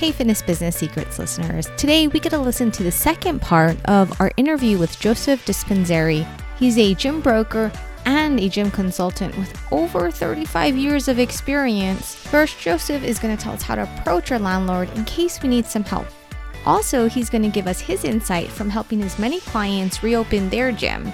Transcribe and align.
Hey, 0.00 0.12
Fitness 0.12 0.40
Business 0.40 0.76
Secrets 0.76 1.18
listeners. 1.18 1.68
Today 1.76 2.08
we 2.08 2.20
get 2.20 2.30
to 2.30 2.38
listen 2.38 2.70
to 2.70 2.82
the 2.82 2.90
second 2.90 3.42
part 3.42 3.76
of 3.84 4.18
our 4.18 4.32
interview 4.38 4.78
with 4.78 4.98
Joseph 4.98 5.44
Dispenseri. 5.44 6.26
He's 6.58 6.78
a 6.78 6.94
gym 6.94 7.20
broker 7.20 7.70
and 8.06 8.40
a 8.40 8.48
gym 8.48 8.70
consultant 8.70 9.36
with 9.36 9.54
over 9.70 10.10
35 10.10 10.74
years 10.74 11.06
of 11.06 11.18
experience. 11.18 12.14
First, 12.14 12.58
Joseph 12.58 13.04
is 13.04 13.18
going 13.18 13.36
to 13.36 13.42
tell 13.44 13.52
us 13.52 13.60
how 13.60 13.74
to 13.74 13.82
approach 13.82 14.32
our 14.32 14.38
landlord 14.38 14.88
in 14.96 15.04
case 15.04 15.42
we 15.42 15.50
need 15.50 15.66
some 15.66 15.84
help. 15.84 16.06
Also, 16.64 17.06
he's 17.06 17.28
going 17.28 17.42
to 17.42 17.50
give 17.50 17.66
us 17.66 17.78
his 17.78 18.04
insight 18.04 18.48
from 18.48 18.70
helping 18.70 19.00
his 19.00 19.18
many 19.18 19.40
clients 19.40 20.02
reopen 20.02 20.48
their 20.48 20.72
gym. 20.72 21.12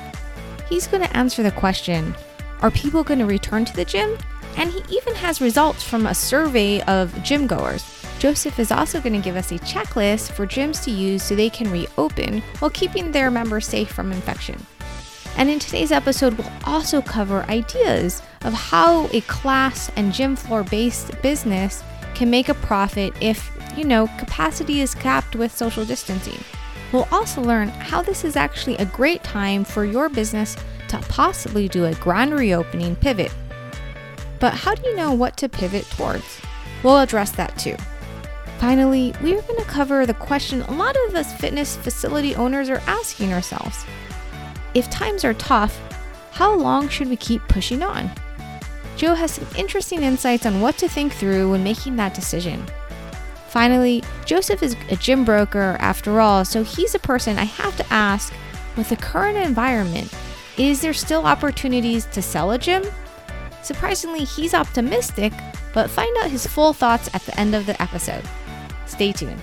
He's 0.68 0.86
going 0.86 1.02
to 1.02 1.16
answer 1.16 1.42
the 1.42 1.50
question 1.50 2.14
Are 2.60 2.70
people 2.70 3.02
going 3.02 3.18
to 3.18 3.26
return 3.26 3.64
to 3.64 3.74
the 3.74 3.84
gym? 3.84 4.16
And 4.56 4.70
he 4.70 4.80
even 4.96 5.16
has 5.16 5.40
results 5.40 5.82
from 5.82 6.06
a 6.06 6.14
survey 6.14 6.82
of 6.82 7.12
gym 7.24 7.48
goers. 7.48 7.95
Joseph 8.18 8.58
is 8.58 8.72
also 8.72 9.00
going 9.00 9.12
to 9.12 9.24
give 9.24 9.36
us 9.36 9.52
a 9.52 9.58
checklist 9.58 10.32
for 10.32 10.46
gyms 10.46 10.82
to 10.84 10.90
use 10.90 11.22
so 11.22 11.34
they 11.34 11.50
can 11.50 11.70
reopen 11.70 12.42
while 12.58 12.70
keeping 12.70 13.12
their 13.12 13.30
members 13.30 13.66
safe 13.66 13.90
from 13.90 14.10
infection. 14.10 14.64
And 15.36 15.50
in 15.50 15.58
today's 15.58 15.92
episode, 15.92 16.38
we'll 16.38 16.52
also 16.64 17.02
cover 17.02 17.42
ideas 17.44 18.22
of 18.42 18.54
how 18.54 19.08
a 19.12 19.20
class 19.22 19.90
and 19.96 20.12
gym 20.12 20.34
floor 20.34 20.64
based 20.64 21.20
business 21.20 21.84
can 22.14 22.30
make 22.30 22.48
a 22.48 22.54
profit 22.54 23.12
if, 23.20 23.50
you 23.76 23.84
know, 23.84 24.06
capacity 24.18 24.80
is 24.80 24.94
capped 24.94 25.36
with 25.36 25.54
social 25.54 25.84
distancing. 25.84 26.42
We'll 26.92 27.08
also 27.12 27.42
learn 27.42 27.68
how 27.68 28.00
this 28.00 28.24
is 28.24 28.36
actually 28.36 28.76
a 28.78 28.86
great 28.86 29.22
time 29.22 29.62
for 29.64 29.84
your 29.84 30.08
business 30.08 30.56
to 30.88 30.98
possibly 31.08 31.68
do 31.68 31.84
a 31.84 31.94
grand 31.96 32.32
reopening 32.32 32.96
pivot. 32.96 33.34
But 34.40 34.54
how 34.54 34.74
do 34.74 34.88
you 34.88 34.96
know 34.96 35.12
what 35.12 35.36
to 35.38 35.48
pivot 35.50 35.84
towards? 35.90 36.40
We'll 36.82 36.98
address 36.98 37.32
that 37.32 37.58
too. 37.58 37.76
Finally, 38.58 39.14
we 39.22 39.36
are 39.36 39.42
going 39.42 39.58
to 39.58 39.66
cover 39.66 40.06
the 40.06 40.14
question 40.14 40.62
a 40.62 40.72
lot 40.72 40.96
of 41.08 41.14
us 41.14 41.32
fitness 41.34 41.76
facility 41.76 42.34
owners 42.34 42.68
are 42.68 42.82
asking 42.86 43.32
ourselves. 43.32 43.84
If 44.74 44.90
times 44.90 45.24
are 45.24 45.34
tough, 45.34 45.78
how 46.32 46.54
long 46.54 46.88
should 46.88 47.08
we 47.08 47.16
keep 47.16 47.46
pushing 47.48 47.82
on? 47.82 48.10
Joe 48.96 49.14
has 49.14 49.32
some 49.32 49.46
interesting 49.56 50.02
insights 50.02 50.46
on 50.46 50.60
what 50.60 50.78
to 50.78 50.88
think 50.88 51.12
through 51.12 51.50
when 51.50 51.62
making 51.62 51.96
that 51.96 52.14
decision. 52.14 52.64
Finally, 53.48 54.02
Joseph 54.24 54.62
is 54.62 54.76
a 54.90 54.96
gym 54.96 55.24
broker 55.24 55.76
after 55.78 56.20
all, 56.20 56.44
so 56.44 56.62
he's 56.62 56.94
a 56.94 56.98
person 56.98 57.38
I 57.38 57.44
have 57.44 57.76
to 57.76 57.92
ask 57.92 58.32
with 58.76 58.88
the 58.88 58.96
current 58.96 59.38
environment, 59.38 60.12
is 60.56 60.80
there 60.80 60.94
still 60.94 61.26
opportunities 61.26 62.06
to 62.06 62.22
sell 62.22 62.50
a 62.52 62.58
gym? 62.58 62.84
Surprisingly, 63.62 64.24
he's 64.24 64.54
optimistic, 64.54 65.32
but 65.74 65.90
find 65.90 66.14
out 66.18 66.30
his 66.30 66.46
full 66.46 66.72
thoughts 66.72 67.08
at 67.14 67.22
the 67.22 67.38
end 67.38 67.54
of 67.54 67.66
the 67.66 67.80
episode. 67.82 68.24
Stay 68.86 69.12
tuned. 69.12 69.40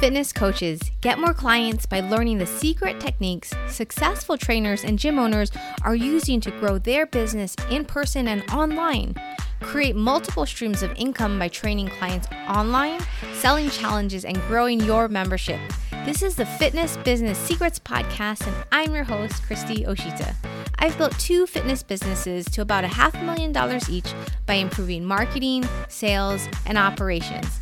Fitness 0.00 0.32
coaches 0.32 0.80
get 1.00 1.18
more 1.18 1.32
clients 1.32 1.86
by 1.86 2.00
learning 2.00 2.38
the 2.38 2.46
secret 2.46 3.00
techniques 3.00 3.52
successful 3.68 4.36
trainers 4.36 4.84
and 4.84 4.98
gym 4.98 5.18
owners 5.18 5.50
are 5.82 5.96
using 5.96 6.40
to 6.42 6.50
grow 6.52 6.78
their 6.78 7.06
business 7.06 7.56
in 7.70 7.84
person 7.84 8.28
and 8.28 8.48
online. 8.52 9.14
Create 9.60 9.96
multiple 9.96 10.44
streams 10.44 10.82
of 10.82 10.92
income 10.96 11.38
by 11.38 11.48
training 11.48 11.88
clients 11.88 12.28
online, 12.48 13.00
selling 13.32 13.70
challenges, 13.70 14.24
and 14.24 14.40
growing 14.42 14.80
your 14.80 15.08
membership. 15.08 15.58
This 16.04 16.22
is 16.22 16.36
the 16.36 16.46
Fitness 16.46 16.98
Business 16.98 17.38
Secrets 17.38 17.78
Podcast, 17.78 18.46
and 18.46 18.54
I'm 18.70 18.94
your 18.94 19.04
host, 19.04 19.42
Christy 19.44 19.84
Oshita. 19.84 20.34
I've 20.78 20.96
built 20.98 21.18
two 21.18 21.46
fitness 21.46 21.82
businesses 21.82 22.44
to 22.46 22.60
about 22.60 22.84
a 22.84 22.88
half 22.88 23.14
million 23.22 23.52
dollars 23.52 23.88
each 23.88 24.12
by 24.44 24.54
improving 24.54 25.04
marketing, 25.04 25.64
sales, 25.88 26.46
and 26.66 26.76
operations. 26.76 27.60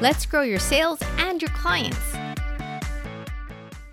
Let's 0.00 0.26
grow 0.26 0.42
your 0.42 0.58
sales 0.58 1.00
and 1.18 1.42
your 1.42 1.50
clients. 1.50 1.98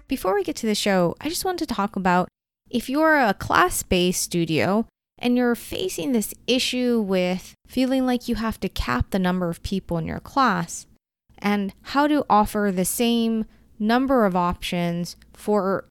Before 0.07 0.35
we 0.35 0.43
get 0.43 0.55
to 0.57 0.67
the 0.67 0.75
show, 0.75 1.15
I 1.21 1.29
just 1.29 1.45
want 1.45 1.59
to 1.59 1.65
talk 1.65 1.95
about 1.95 2.27
if 2.69 2.89
you're 2.89 3.17
a 3.17 3.33
class 3.33 3.83
based 3.83 4.21
studio 4.21 4.85
and 5.17 5.37
you're 5.37 5.55
facing 5.55 6.11
this 6.11 6.33
issue 6.47 6.99
with 6.99 7.53
feeling 7.67 8.05
like 8.05 8.27
you 8.27 8.35
have 8.35 8.59
to 8.59 8.69
cap 8.69 9.11
the 9.11 9.19
number 9.19 9.49
of 9.49 9.63
people 9.63 9.97
in 9.97 10.05
your 10.05 10.19
class 10.19 10.85
and 11.37 11.73
how 11.81 12.07
to 12.07 12.25
offer 12.29 12.71
the 12.73 12.85
same 12.85 13.45
number 13.79 14.25
of 14.25 14.35
options 14.35 15.15
for 15.33 15.85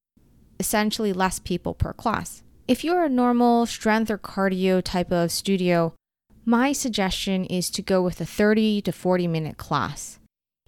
essentially 0.58 1.12
less 1.12 1.38
people 1.38 1.75
per 1.75 1.92
class. 1.92 2.42
If 2.70 2.84
you're 2.84 3.03
a 3.03 3.08
normal 3.08 3.66
strength 3.66 4.12
or 4.12 4.16
cardio 4.16 4.81
type 4.81 5.10
of 5.10 5.32
studio, 5.32 5.92
my 6.44 6.70
suggestion 6.70 7.44
is 7.47 7.69
to 7.70 7.82
go 7.82 8.00
with 8.00 8.20
a 8.20 8.25
30 8.25 8.82
to 8.82 8.92
40 8.92 9.26
minute 9.26 9.56
class. 9.56 10.20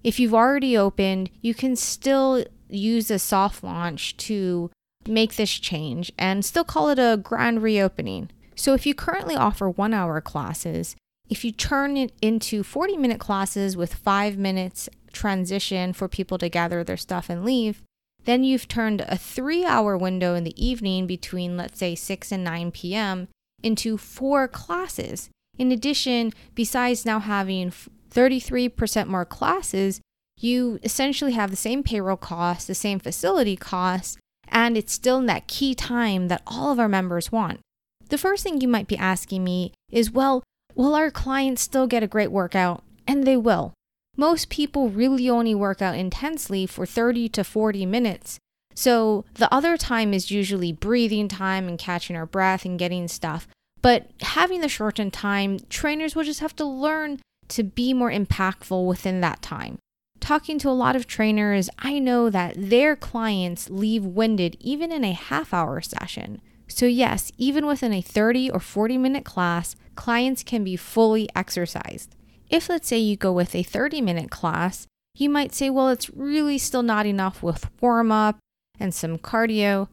If 0.02 0.18
you've 0.18 0.34
already 0.34 0.76
opened, 0.76 1.30
you 1.42 1.54
can 1.54 1.76
still 1.76 2.44
use 2.68 3.08
a 3.08 3.20
soft 3.20 3.62
launch 3.62 4.16
to 4.16 4.72
make 5.06 5.36
this 5.36 5.52
change 5.52 6.10
and 6.18 6.44
still 6.44 6.64
call 6.64 6.88
it 6.88 6.98
a 6.98 7.20
grand 7.22 7.62
reopening. 7.62 8.30
So 8.56 8.74
if 8.74 8.84
you 8.84 8.96
currently 8.96 9.36
offer 9.36 9.70
one 9.70 9.94
hour 9.94 10.20
classes, 10.20 10.96
if 11.30 11.44
you 11.44 11.52
turn 11.52 11.96
it 11.96 12.10
into 12.20 12.64
40 12.64 12.96
minute 12.96 13.20
classes 13.20 13.76
with 13.76 13.94
five 13.94 14.36
minutes 14.36 14.88
transition 15.12 15.92
for 15.92 16.08
people 16.08 16.36
to 16.38 16.48
gather 16.48 16.82
their 16.82 16.96
stuff 16.96 17.30
and 17.30 17.44
leave, 17.44 17.80
then 18.24 18.44
you've 18.44 18.68
turned 18.68 19.00
a 19.02 19.16
three 19.16 19.64
hour 19.64 19.96
window 19.96 20.34
in 20.34 20.44
the 20.44 20.64
evening 20.64 21.06
between, 21.06 21.56
let's 21.56 21.78
say, 21.78 21.94
6 21.94 22.32
and 22.32 22.44
9 22.44 22.70
p.m. 22.70 23.28
into 23.62 23.98
four 23.98 24.48
classes. 24.48 25.28
In 25.58 25.72
addition, 25.72 26.32
besides 26.54 27.04
now 27.04 27.18
having 27.18 27.72
33% 28.10 29.06
more 29.06 29.24
classes, 29.24 30.00
you 30.40 30.78
essentially 30.82 31.32
have 31.32 31.50
the 31.50 31.56
same 31.56 31.82
payroll 31.82 32.16
costs, 32.16 32.66
the 32.66 32.74
same 32.74 32.98
facility 32.98 33.56
costs, 33.56 34.16
and 34.48 34.76
it's 34.76 34.92
still 34.92 35.18
in 35.18 35.26
that 35.26 35.46
key 35.46 35.74
time 35.74 36.28
that 36.28 36.42
all 36.46 36.72
of 36.72 36.78
our 36.78 36.88
members 36.88 37.32
want. 37.32 37.60
The 38.08 38.18
first 38.18 38.42
thing 38.42 38.60
you 38.60 38.68
might 38.68 38.88
be 38.88 38.98
asking 38.98 39.44
me 39.44 39.72
is 39.90 40.10
well, 40.10 40.42
will 40.74 40.94
our 40.94 41.10
clients 41.10 41.62
still 41.62 41.86
get 41.86 42.02
a 42.02 42.08
great 42.08 42.30
workout? 42.30 42.82
And 43.06 43.26
they 43.26 43.36
will. 43.36 43.72
Most 44.16 44.50
people 44.50 44.90
really 44.90 45.28
only 45.30 45.54
work 45.54 45.80
out 45.80 45.96
intensely 45.96 46.66
for 46.66 46.84
30 46.84 47.28
to 47.30 47.44
40 47.44 47.86
minutes. 47.86 48.38
So 48.74 49.24
the 49.34 49.52
other 49.52 49.76
time 49.76 50.12
is 50.12 50.30
usually 50.30 50.72
breathing 50.72 51.28
time 51.28 51.66
and 51.66 51.78
catching 51.78 52.16
our 52.16 52.26
breath 52.26 52.64
and 52.64 52.78
getting 52.78 53.08
stuff. 53.08 53.48
But 53.80 54.10
having 54.20 54.60
the 54.60 54.68
shortened 54.68 55.12
time, 55.12 55.58
trainers 55.68 56.14
will 56.14 56.24
just 56.24 56.40
have 56.40 56.54
to 56.56 56.64
learn 56.64 57.20
to 57.48 57.62
be 57.62 57.92
more 57.92 58.10
impactful 58.10 58.86
within 58.86 59.20
that 59.20 59.42
time. 59.42 59.78
Talking 60.20 60.58
to 60.60 60.68
a 60.68 60.70
lot 60.70 60.94
of 60.94 61.06
trainers, 61.06 61.68
I 61.78 61.98
know 61.98 62.30
that 62.30 62.54
their 62.56 62.94
clients 62.94 63.68
leave 63.70 64.04
winded 64.04 64.56
even 64.60 64.92
in 64.92 65.04
a 65.04 65.12
half 65.12 65.52
hour 65.52 65.80
session. 65.80 66.40
So, 66.68 66.86
yes, 66.86 67.32
even 67.38 67.66
within 67.66 67.92
a 67.92 68.00
30 68.00 68.50
or 68.50 68.60
40 68.60 68.98
minute 68.98 69.24
class, 69.24 69.74
clients 69.96 70.42
can 70.42 70.62
be 70.64 70.76
fully 70.76 71.28
exercised. 71.34 72.14
If, 72.52 72.68
let's 72.68 72.86
say, 72.86 72.98
you 72.98 73.16
go 73.16 73.32
with 73.32 73.54
a 73.54 73.62
30 73.62 74.02
minute 74.02 74.30
class, 74.30 74.86
you 75.16 75.30
might 75.30 75.54
say, 75.54 75.70
well, 75.70 75.88
it's 75.88 76.10
really 76.10 76.58
still 76.58 76.82
not 76.82 77.06
enough 77.06 77.42
with 77.42 77.70
warm 77.80 78.12
up 78.12 78.38
and 78.78 78.94
some 78.94 79.16
cardio. 79.16 79.88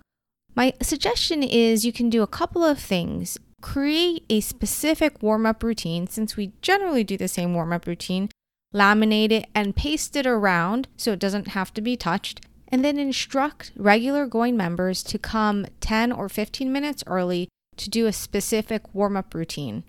My 0.55 0.73
suggestion 0.81 1.41
is 1.41 1.85
you 1.85 1.93
can 1.93 2.09
do 2.09 2.21
a 2.21 2.27
couple 2.27 2.65
of 2.65 2.77
things. 2.77 3.37
Create 3.61 4.25
a 4.29 4.41
specific 4.41 5.23
warm 5.23 5.45
up 5.45 5.63
routine, 5.63 6.07
since 6.07 6.35
we 6.35 6.51
generally 6.61 7.05
do 7.05 7.15
the 7.15 7.29
same 7.29 7.53
warm 7.53 7.71
up 7.71 7.87
routine, 7.87 8.29
laminate 8.75 9.31
it 9.31 9.45
and 9.55 9.75
paste 9.75 10.17
it 10.17 10.27
around 10.27 10.89
so 10.97 11.13
it 11.13 11.19
doesn't 11.19 11.49
have 11.49 11.73
to 11.73 11.81
be 11.81 11.95
touched, 11.95 12.41
and 12.67 12.83
then 12.83 12.97
instruct 12.97 13.71
regular 13.77 14.25
going 14.25 14.57
members 14.57 15.01
to 15.03 15.17
come 15.17 15.65
10 15.79 16.11
or 16.11 16.27
15 16.27 16.71
minutes 16.71 17.05
early 17.07 17.47
to 17.77 17.89
do 17.89 18.05
a 18.05 18.13
specific 18.13 18.93
warm 18.93 19.15
up 19.15 19.33
routine. 19.33 19.83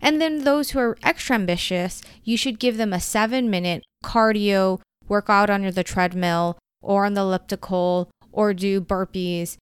And 0.00 0.20
then 0.20 0.44
those 0.44 0.70
who 0.70 0.78
are 0.78 0.98
extra 1.02 1.34
ambitious, 1.34 2.02
you 2.22 2.36
should 2.36 2.58
give 2.58 2.76
them 2.76 2.92
a 2.92 3.00
seven 3.00 3.50
minute 3.50 3.84
cardio 4.04 4.80
workout 5.08 5.50
on 5.50 5.62
the 5.62 5.84
treadmill 5.84 6.58
or 6.82 7.06
on 7.06 7.14
the 7.14 7.22
elliptical 7.22 8.10
or 8.32 8.52
do 8.52 8.80
burpees 8.80 9.56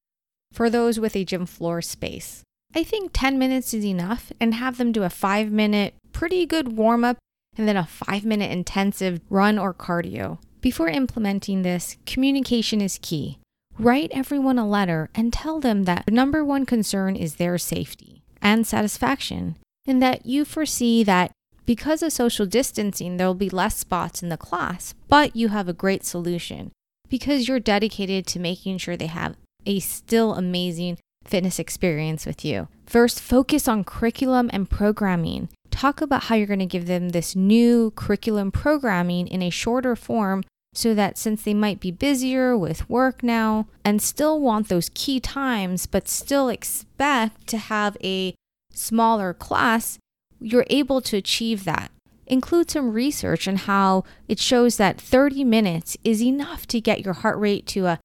for 0.52 0.69
those 0.69 0.98
with 0.98 1.16
a 1.16 1.25
gym 1.25 1.46
floor 1.46 1.81
space. 1.81 2.42
I 2.75 2.82
think 2.82 3.10
10 3.12 3.38
minutes 3.38 3.72
is 3.72 3.84
enough 3.84 4.32
and 4.40 4.54
have 4.54 4.78
them 4.78 4.92
do 4.92 5.04
a 5.04 5.10
five 5.10 5.50
minute, 5.50 5.94
pretty 6.12 6.44
good 6.44 6.76
warm 6.76 7.04
up 7.04 7.19
and 7.56 7.69
then 7.69 7.76
a 7.76 7.87
five 7.87 8.25
minute 8.25 8.50
intensive 8.50 9.20
run 9.30 9.58
or 9.58 9.72
cardio. 9.72 10.38
Before 10.60 10.88
implementing 10.88 11.62
this, 11.62 11.96
communication 12.06 12.80
is 12.80 12.98
key. 13.00 13.38
Write 13.78 14.10
everyone 14.12 14.58
a 14.58 14.66
letter 14.66 15.10
and 15.14 15.32
tell 15.32 15.60
them 15.60 15.84
that 15.84 16.06
the 16.06 16.12
number 16.12 16.44
one 16.44 16.64
concern 16.64 17.16
is 17.16 17.37
their 17.37 17.58
safety 17.58 18.22
and 18.40 18.66
satisfaction, 18.66 19.56
and 19.86 20.02
that 20.02 20.26
you 20.26 20.44
foresee 20.44 21.02
that 21.04 21.32
because 21.66 22.02
of 22.02 22.12
social 22.12 22.46
distancing, 22.46 23.16
there 23.16 23.26
will 23.26 23.34
be 23.34 23.50
less 23.50 23.76
spots 23.76 24.22
in 24.22 24.28
the 24.28 24.36
class, 24.36 24.94
but 25.08 25.34
you 25.34 25.48
have 25.48 25.69
a 25.69 25.72
great 25.72 26.04
solution 26.04 26.72
because 27.08 27.48
you're 27.48 27.60
dedicated 27.60 28.26
to 28.26 28.38
making 28.38 28.78
sure 28.78 28.96
they 28.96 29.06
have 29.06 29.36
a 29.66 29.81
still 29.81 30.34
amazing 30.34 30.98
fitness 31.25 31.58
experience 31.58 32.26
with 32.26 32.44
you. 32.44 32.69
First, 32.86 33.20
focus 33.20 33.66
on 33.66 33.84
curriculum 33.84 34.50
and 34.52 34.69
programming. 34.69 35.48
Talk 35.70 36.00
about 36.00 36.25
how 36.25 36.34
you're 36.34 36.46
going 36.46 36.58
to 36.58 36.66
give 36.66 36.87
them 36.87 37.10
this 37.10 37.34
new 37.34 37.90
curriculum 37.92 38.52
programming 38.52 39.26
in 39.26 39.42
a 39.42 39.50
shorter 39.50 39.96
form 39.96 40.44
so 40.75 40.92
that 40.94 41.16
since 41.16 41.42
they 41.42 41.54
might 41.54 41.80
be 41.80 41.90
busier 41.90 42.58
with 42.58 42.90
work 42.90 43.22
now 43.22 43.66
and 43.84 44.02
still 44.02 44.40
want 44.40 44.69
those 44.69 44.90
key 44.92 45.19
times, 45.19 45.87
but 45.87 46.08
still 46.08 46.48
expect 46.48 47.46
to 47.46 47.56
have 47.56 47.96
a 48.02 48.34
smaller 48.75 49.32
class, 49.32 49.99
you're 50.41 50.67
able 50.69 51.00
to 51.03 51.17
achieve 51.17 51.65
that. 51.65 51.91
Include 52.26 52.71
some 52.71 52.93
research 52.93 53.47
on 53.47 53.56
how 53.56 54.05
it 54.29 54.38
shows 54.38 54.76
that 54.76 55.00
30 55.00 55.44
minutes 55.44 55.97
is 56.05 56.23
enough 56.23 56.67
to 56.69 56.81
get 56.81 57.05
your 57.05 57.15
heart 57.15 57.38
rate 57.38 57.67
to 57.69 57.87
a 57.87 58.00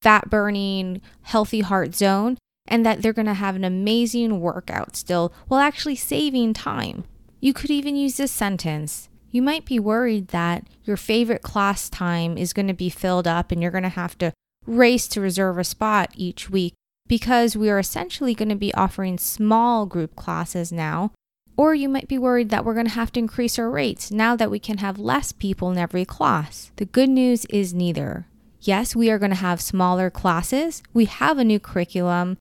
fat 0.00 0.30
burning, 0.30 1.00
healthy 1.22 1.60
heart 1.60 1.94
zone, 1.94 2.38
and 2.66 2.86
that 2.86 3.02
they're 3.02 3.12
going 3.12 3.26
to 3.26 3.34
have 3.34 3.56
an 3.56 3.64
amazing 3.64 4.40
workout 4.40 4.96
still 4.96 5.32
while 5.48 5.60
actually 5.60 5.96
saving 5.96 6.52
time. 6.52 7.04
You 7.40 7.52
could 7.52 7.70
even 7.70 7.96
use 7.96 8.16
this 8.16 8.30
sentence. 8.30 9.08
You 9.30 9.42
might 9.42 9.64
be 9.64 9.80
worried 9.80 10.28
that 10.28 10.66
your 10.84 10.96
favorite 10.96 11.42
class 11.42 11.88
time 11.88 12.36
is 12.36 12.52
going 12.52 12.68
to 12.68 12.74
be 12.74 12.90
filled 12.90 13.26
up 13.26 13.50
and 13.50 13.60
you're 13.60 13.70
going 13.70 13.82
to 13.82 13.88
have 13.88 14.16
to 14.18 14.32
race 14.66 15.08
to 15.08 15.20
reserve 15.20 15.58
a 15.58 15.64
spot 15.64 16.12
each 16.14 16.48
week 16.48 16.74
because 17.12 17.54
we 17.54 17.68
are 17.68 17.78
essentially 17.78 18.32
going 18.32 18.48
to 18.48 18.54
be 18.54 18.72
offering 18.72 19.18
small 19.18 19.84
group 19.84 20.16
classes 20.16 20.72
now. 20.72 21.12
Or 21.58 21.74
you 21.74 21.86
might 21.86 22.08
be 22.08 22.16
worried 22.16 22.48
that 22.48 22.64
we're 22.64 22.72
going 22.72 22.86
to 22.86 22.92
have 22.92 23.12
to 23.12 23.20
increase 23.20 23.58
our 23.58 23.68
rates 23.68 24.10
now 24.10 24.34
that 24.34 24.50
we 24.50 24.58
can 24.58 24.78
have 24.78 24.98
less 24.98 25.30
people 25.30 25.70
in 25.70 25.76
every 25.76 26.06
class. 26.06 26.72
The 26.76 26.86
good 26.86 27.10
news 27.10 27.44
is 27.50 27.74
neither. 27.74 28.28
Yes, 28.62 28.96
we 28.96 29.10
are 29.10 29.18
going 29.18 29.30
to 29.30 29.36
have 29.36 29.60
smaller 29.60 30.08
classes. 30.08 30.82
We 30.94 31.04
have 31.04 31.36
a 31.36 31.44
new 31.44 31.60
curriculum. 31.60 32.38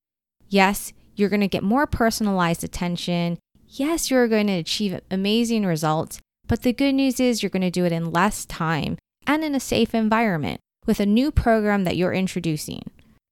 Yes, 0.48 0.94
you're 1.18 1.28
going 1.28 1.42
to 1.42 1.50
get 1.50 1.64
more 1.64 1.86
personalized 1.86 2.64
attention. 2.64 3.40
Yes, 3.68 4.10
you're 4.10 4.30
going 4.30 4.48
to 4.48 4.54
achieve 4.54 5.02
amazing 5.12 5.66
results. 5.66 6.22
But 6.48 6.62
the 6.62 6.72
good 6.72 6.94
news 6.94 7.20
is 7.20 7.44
you're 7.44 7.50
going 7.50 7.62
to 7.62 7.72
do 7.72 7.84
it 7.84 7.92
in 7.92 8.14
less 8.14 8.46
time 8.46 8.98
and 9.28 9.44
in 9.44 9.54
a 9.54 9.60
safe 9.60 9.94
environment 9.94 10.62
with 10.86 11.02
a 11.02 11.06
new 11.06 11.30
program 11.30 11.84
that 11.84 11.98
you're 11.98 12.14
introducing. 12.14 12.84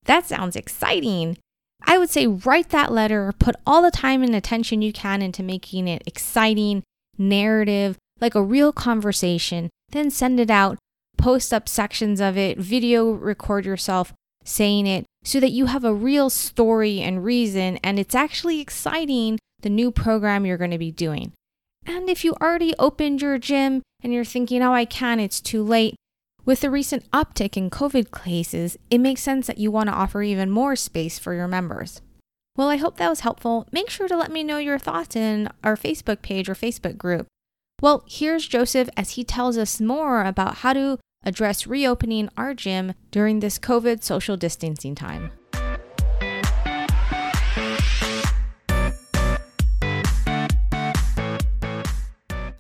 That 0.06 0.26
sounds 0.26 0.56
exciting. 0.56 1.38
I 1.84 1.98
would 1.98 2.10
say 2.10 2.28
write 2.28 2.70
that 2.70 2.92
letter, 2.92 3.34
put 3.40 3.56
all 3.66 3.82
the 3.82 3.92
time 3.92 4.24
and 4.24 4.36
attention 4.36 4.82
you 4.82 4.92
can 4.92 5.22
into 5.22 5.44
making 5.44 5.88
it 5.88 6.04
exciting, 6.06 6.84
narrative, 7.18 7.98
like 8.20 8.36
a 8.36 8.44
real 8.44 8.74
conversation, 8.74 9.70
then 9.92 10.10
send 10.10 10.40
it 10.40 10.50
out 10.50 10.78
post 11.20 11.54
up 11.54 11.68
sections 11.68 12.22
of 12.22 12.38
it, 12.38 12.58
video 12.58 13.12
record 13.12 13.66
yourself 13.66 14.14
saying 14.46 14.88
it 14.88 15.06
so 15.24 15.40
that 15.40 15.52
you 15.52 15.66
have 15.66 15.84
a 15.84 15.94
real 15.94 16.30
story 16.30 17.02
and 17.02 17.26
reason 17.26 17.78
and 17.84 18.00
it's 18.00 18.16
actually 18.16 18.62
exciting 18.62 19.38
the 19.62 19.70
new 19.70 19.92
program 19.92 20.46
you're 20.46 20.58
going 20.58 20.72
to 20.72 20.78
be 20.78 20.92
doing. 20.92 21.34
And 21.86 22.10
if 22.10 22.24
you 22.24 22.36
already 22.42 22.74
opened 22.80 23.22
your 23.22 23.38
gym 23.38 23.82
and 24.02 24.14
you're 24.14 24.24
thinking, 24.24 24.62
oh, 24.64 24.74
I 24.74 24.86
can, 24.86 25.20
it's 25.20 25.42
too 25.42 25.62
late, 25.62 25.96
with 26.50 26.62
the 26.62 26.72
recent 26.72 27.08
uptick 27.12 27.56
in 27.56 27.70
COVID 27.70 28.12
cases, 28.24 28.76
it 28.90 28.98
makes 28.98 29.22
sense 29.22 29.46
that 29.46 29.60
you 29.60 29.70
want 29.70 29.88
to 29.88 29.94
offer 29.94 30.24
even 30.24 30.50
more 30.50 30.76
space 30.76 31.20
for 31.20 31.36
your 31.36 31.48
members. 31.48 32.02
Well, 32.58 32.70
I 32.70 32.78
hope 32.78 32.98
that 32.98 33.08
was 33.08 33.20
helpful. 33.20 33.68
Make 33.72 33.92
sure 33.92 34.08
to 34.08 34.18
let 34.18 34.32
me 34.32 34.42
know 34.44 34.58
your 34.58 34.80
thoughts 34.80 35.16
in 35.16 35.50
our 35.64 35.76
Facebook 35.76 36.24
page 36.24 36.50
or 36.50 36.56
Facebook 36.56 36.98
group. 36.98 37.28
Well, 37.84 38.04
here's 38.08 38.48
Joseph 38.48 38.90
as 38.98 39.12
he 39.12 39.24
tells 39.24 39.60
us 39.60 39.80
more 39.80 40.26
about 40.26 40.56
how 40.56 40.74
to 40.74 40.98
address 41.24 41.68
reopening 41.68 42.30
our 42.36 42.56
gym 42.56 42.96
during 43.12 43.42
this 43.42 43.60
COVID 43.60 44.04
social 44.04 44.36
distancing 44.36 44.96
time. 44.96 45.32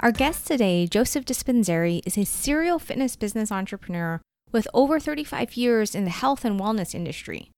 Our 0.01 0.13
guest 0.13 0.47
today, 0.47 0.87
Joseph 0.87 1.25
Dispenseri, 1.25 2.01
is 2.05 2.17
a 2.17 2.23
serial 2.23 2.79
fitness 2.79 3.17
business 3.17 3.51
entrepreneur 3.51 4.21
with 4.49 4.65
over 4.73 4.97
35 4.97 5.57
years 5.57 5.93
in 5.93 6.05
the 6.05 6.09
health 6.09 6.45
and 6.45 6.57
wellness 6.57 6.95
industry. 6.95 7.51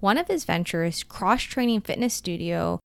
One 0.00 0.16
of 0.16 0.28
his 0.28 0.46
ventures, 0.46 1.02
Cross 1.02 1.42
Training 1.42 1.82
Fitness 1.82 2.14
Studio, 2.14 2.80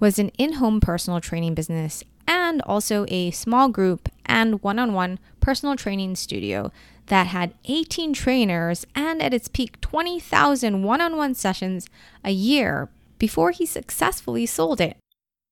was 0.00 0.18
an 0.18 0.30
in 0.30 0.54
home 0.54 0.80
personal 0.80 1.20
training 1.20 1.54
business 1.54 2.02
and 2.26 2.60
also 2.62 3.06
a 3.06 3.30
small 3.30 3.68
group 3.68 4.08
and 4.26 4.60
one 4.60 4.80
on 4.80 4.92
one 4.92 5.20
personal 5.38 5.76
training 5.76 6.16
studio 6.16 6.72
that 7.06 7.28
had 7.28 7.54
18 7.66 8.12
trainers 8.12 8.84
and 8.92 9.22
at 9.22 9.32
its 9.32 9.46
peak 9.46 9.80
20,000 9.80 10.82
one 10.82 11.00
on 11.00 11.16
one 11.16 11.34
sessions 11.34 11.86
a 12.24 12.32
year 12.32 12.88
before 13.20 13.52
he 13.52 13.64
successfully 13.64 14.46
sold 14.46 14.80
it. 14.80 14.96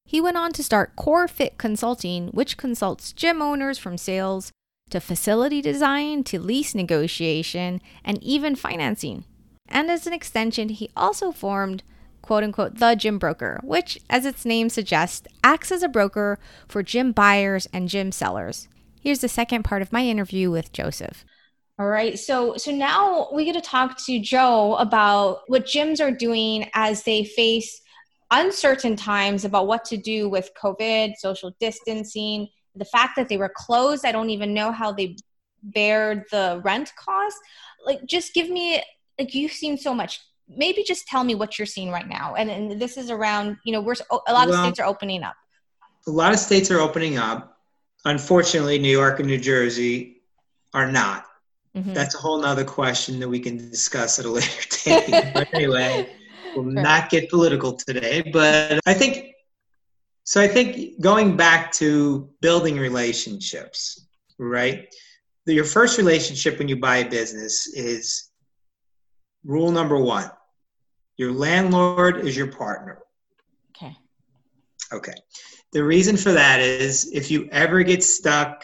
He 0.06 0.20
went 0.20 0.36
on 0.36 0.52
to 0.52 0.62
start 0.62 0.94
Core 0.94 1.26
Fit 1.26 1.58
Consulting, 1.58 2.28
which 2.28 2.56
consults 2.56 3.12
gym 3.12 3.42
owners 3.42 3.76
from 3.76 3.98
sales 3.98 4.52
to 4.90 5.00
facility 5.00 5.60
design 5.60 6.22
to 6.24 6.38
lease 6.38 6.76
negotiation 6.76 7.82
and 8.04 8.22
even 8.22 8.54
financing. 8.54 9.24
And 9.68 9.90
as 9.90 10.06
an 10.06 10.12
extension, 10.12 10.68
he 10.68 10.90
also 10.96 11.32
formed 11.32 11.82
quote 12.22 12.44
unquote 12.44 12.78
the 12.78 12.94
gym 12.94 13.18
broker, 13.18 13.60
which, 13.64 13.98
as 14.08 14.24
its 14.24 14.44
name 14.44 14.68
suggests, 14.68 15.26
acts 15.42 15.72
as 15.72 15.82
a 15.82 15.88
broker 15.88 16.38
for 16.68 16.84
gym 16.84 17.10
buyers 17.10 17.68
and 17.72 17.88
gym 17.88 18.12
sellers. 18.12 18.68
Here's 19.00 19.20
the 19.20 19.28
second 19.28 19.64
part 19.64 19.82
of 19.82 19.92
my 19.92 20.04
interview 20.04 20.52
with 20.52 20.72
Joseph. 20.72 21.24
All 21.80 21.88
right. 21.88 22.16
So 22.16 22.56
so 22.56 22.70
now 22.70 23.28
we 23.32 23.44
get 23.44 23.54
to 23.54 23.60
talk 23.60 23.98
to 24.06 24.20
Joe 24.20 24.76
about 24.76 25.40
what 25.48 25.66
gyms 25.66 26.00
are 26.00 26.12
doing 26.12 26.70
as 26.74 27.02
they 27.02 27.24
face 27.24 27.82
uncertain 28.30 28.96
times 28.96 29.44
about 29.44 29.66
what 29.66 29.84
to 29.86 29.96
do 29.96 30.28
with 30.28 30.50
COVID, 30.60 31.14
social 31.16 31.54
distancing, 31.60 32.48
the 32.74 32.84
fact 32.84 33.14
that 33.16 33.28
they 33.28 33.36
were 33.36 33.52
closed. 33.54 34.04
I 34.04 34.12
don't 34.12 34.30
even 34.30 34.52
know 34.54 34.72
how 34.72 34.92
they 34.92 35.16
bared 35.62 36.24
the 36.30 36.60
rent 36.64 36.92
cost. 36.98 37.36
Like 37.84 38.04
just 38.06 38.34
give 38.34 38.50
me 38.50 38.82
like 39.18 39.34
you've 39.34 39.52
seen 39.52 39.76
so 39.78 39.94
much. 39.94 40.20
Maybe 40.48 40.84
just 40.84 41.06
tell 41.06 41.24
me 41.24 41.34
what 41.34 41.58
you're 41.58 41.66
seeing 41.66 41.90
right 41.90 42.06
now. 42.06 42.34
And, 42.36 42.50
and 42.50 42.80
this 42.80 42.96
is 42.96 43.10
around, 43.10 43.56
you 43.64 43.72
know, 43.72 43.80
we're 43.80 43.94
a 44.10 44.32
lot 44.32 44.48
well, 44.48 44.54
of 44.54 44.60
states 44.60 44.78
are 44.78 44.86
opening 44.86 45.24
up. 45.24 45.34
A 46.06 46.10
lot 46.10 46.32
of 46.32 46.38
states 46.38 46.70
are 46.70 46.78
opening 46.78 47.18
up. 47.18 47.58
Unfortunately, 48.04 48.78
New 48.78 48.90
York 48.90 49.18
and 49.18 49.28
New 49.28 49.38
Jersey 49.38 50.18
are 50.72 50.90
not 50.90 51.26
Mm-hmm. 51.76 51.92
That's 51.92 52.14
a 52.14 52.18
whole 52.18 52.40
nother 52.40 52.64
question 52.64 53.20
that 53.20 53.28
we 53.28 53.38
can 53.38 53.58
discuss 53.58 54.18
at 54.18 54.24
a 54.24 54.30
later 54.30 54.48
date. 54.84 55.32
but 55.34 55.52
anyway, 55.52 56.08
we'll 56.56 56.72
sure. 56.72 56.82
not 56.82 57.10
get 57.10 57.30
political 57.30 57.72
today. 57.74 58.22
But 58.32 58.80
I 58.86 58.94
think 58.94 59.34
so. 60.24 60.40
I 60.40 60.48
think 60.48 61.00
going 61.00 61.36
back 61.36 61.72
to 61.72 62.30
building 62.40 62.78
relationships, 62.78 64.06
right? 64.38 64.92
Your 65.46 65.64
first 65.64 65.98
relationship 65.98 66.58
when 66.58 66.68
you 66.68 66.76
buy 66.76 66.98
a 66.98 67.08
business 67.08 67.68
is 67.68 68.30
rule 69.44 69.70
number 69.70 69.96
one 69.96 70.30
your 71.16 71.32
landlord 71.32 72.26
is 72.26 72.36
your 72.36 72.48
partner. 72.48 72.98
Okay. 73.74 73.96
Okay. 74.92 75.14
The 75.72 75.82
reason 75.82 76.16
for 76.16 76.32
that 76.32 76.60
is 76.60 77.10
if 77.12 77.30
you 77.30 77.48
ever 77.50 77.82
get 77.82 78.04
stuck 78.04 78.62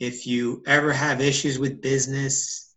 if 0.00 0.26
you 0.26 0.62
ever 0.66 0.92
have 0.94 1.20
issues 1.20 1.58
with 1.58 1.82
business, 1.82 2.69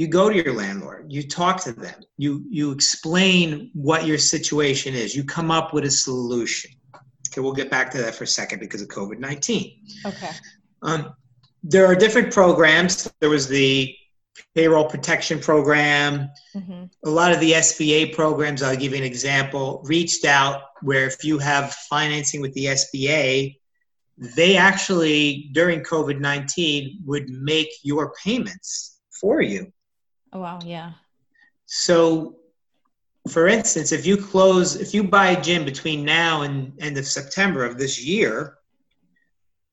you 0.00 0.08
go 0.08 0.30
to 0.30 0.34
your 0.34 0.54
landlord, 0.54 1.12
you 1.12 1.22
talk 1.22 1.62
to 1.62 1.74
them, 1.74 2.00
you 2.16 2.42
you 2.48 2.70
explain 2.70 3.70
what 3.74 4.06
your 4.06 4.16
situation 4.16 4.94
is, 4.94 5.14
you 5.14 5.22
come 5.22 5.50
up 5.50 5.74
with 5.74 5.84
a 5.84 5.90
solution. 5.90 6.70
Okay, 7.28 7.42
we'll 7.42 7.52
get 7.52 7.70
back 7.70 7.90
to 7.90 7.98
that 7.98 8.14
for 8.14 8.24
a 8.24 8.26
second 8.26 8.60
because 8.60 8.80
of 8.80 8.88
COVID 8.88 9.18
19. 9.18 9.78
Okay. 10.06 10.30
Um, 10.80 11.12
there 11.62 11.84
are 11.84 11.94
different 11.94 12.32
programs. 12.32 13.12
There 13.20 13.28
was 13.28 13.46
the 13.46 13.94
payroll 14.54 14.86
protection 14.86 15.38
program. 15.38 16.30
Mm-hmm. 16.56 16.84
A 17.04 17.10
lot 17.10 17.32
of 17.32 17.40
the 17.40 17.52
SBA 17.52 18.14
programs, 18.14 18.62
I'll 18.62 18.74
give 18.74 18.92
you 18.92 18.98
an 18.98 19.04
example, 19.04 19.82
reached 19.84 20.24
out 20.24 20.62
where 20.80 21.04
if 21.08 21.22
you 21.24 21.38
have 21.38 21.74
financing 21.74 22.40
with 22.40 22.54
the 22.54 22.64
SBA, 22.64 23.58
they 24.16 24.56
actually 24.56 25.50
during 25.52 25.82
COVID 25.82 26.20
nineteen 26.20 27.02
would 27.04 27.28
make 27.28 27.68
your 27.82 28.14
payments 28.24 28.96
for 29.20 29.42
you. 29.42 29.70
Oh 30.32 30.40
wow, 30.40 30.60
yeah. 30.64 30.92
So, 31.66 32.36
for 33.28 33.46
instance, 33.48 33.92
if 33.92 34.06
you 34.06 34.16
close, 34.16 34.76
if 34.76 34.94
you 34.94 35.04
buy 35.04 35.28
a 35.28 35.40
gym 35.40 35.64
between 35.64 36.04
now 36.04 36.42
and 36.42 36.72
end 36.80 36.98
of 36.98 37.06
September 37.06 37.64
of 37.64 37.78
this 37.78 38.02
year, 38.04 38.56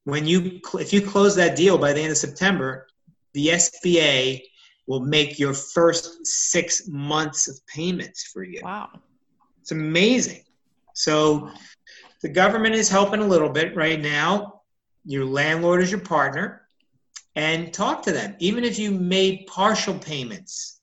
when 0.03 0.25
you 0.25 0.59
if 0.75 0.93
you 0.93 1.01
close 1.01 1.35
that 1.35 1.55
deal 1.55 1.77
by 1.77 1.93
the 1.93 2.01
end 2.01 2.11
of 2.11 2.17
September, 2.17 2.87
the 3.33 3.47
SBA 3.47 4.41
will 4.87 5.01
make 5.01 5.37
your 5.37 5.53
first 5.53 6.25
six 6.25 6.87
months 6.87 7.47
of 7.47 7.59
payments 7.67 8.23
for 8.23 8.43
you. 8.43 8.61
Wow, 8.63 8.89
it's 9.61 9.71
amazing. 9.71 10.43
So 10.93 11.51
the 12.21 12.29
government 12.29 12.73
is 12.73 12.89
helping 12.89 13.21
a 13.21 13.27
little 13.27 13.49
bit 13.49 13.75
right 13.75 13.99
now. 13.99 14.61
Your 15.05 15.25
landlord 15.25 15.81
is 15.81 15.91
your 15.91 15.99
partner, 15.99 16.66
and 17.37 17.71
talk 17.71 18.01
to 18.01 18.11
them. 18.11 18.35
Even 18.39 18.63
if 18.63 18.79
you 18.79 18.91
made 18.91 19.45
partial 19.45 19.97
payments, 19.97 20.81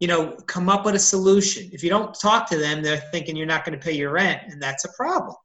you 0.00 0.08
know, 0.08 0.32
come 0.46 0.68
up 0.68 0.84
with 0.84 0.96
a 0.96 0.98
solution. 0.98 1.70
If 1.72 1.82
you 1.84 1.88
don't 1.88 2.12
talk 2.12 2.50
to 2.50 2.58
them, 2.58 2.82
they're 2.82 3.02
thinking 3.12 3.36
you're 3.36 3.46
not 3.46 3.64
going 3.64 3.78
to 3.78 3.82
pay 3.82 3.92
your 3.92 4.10
rent, 4.10 4.42
and 4.48 4.60
that's 4.60 4.84
a 4.84 4.92
problem 4.92 5.36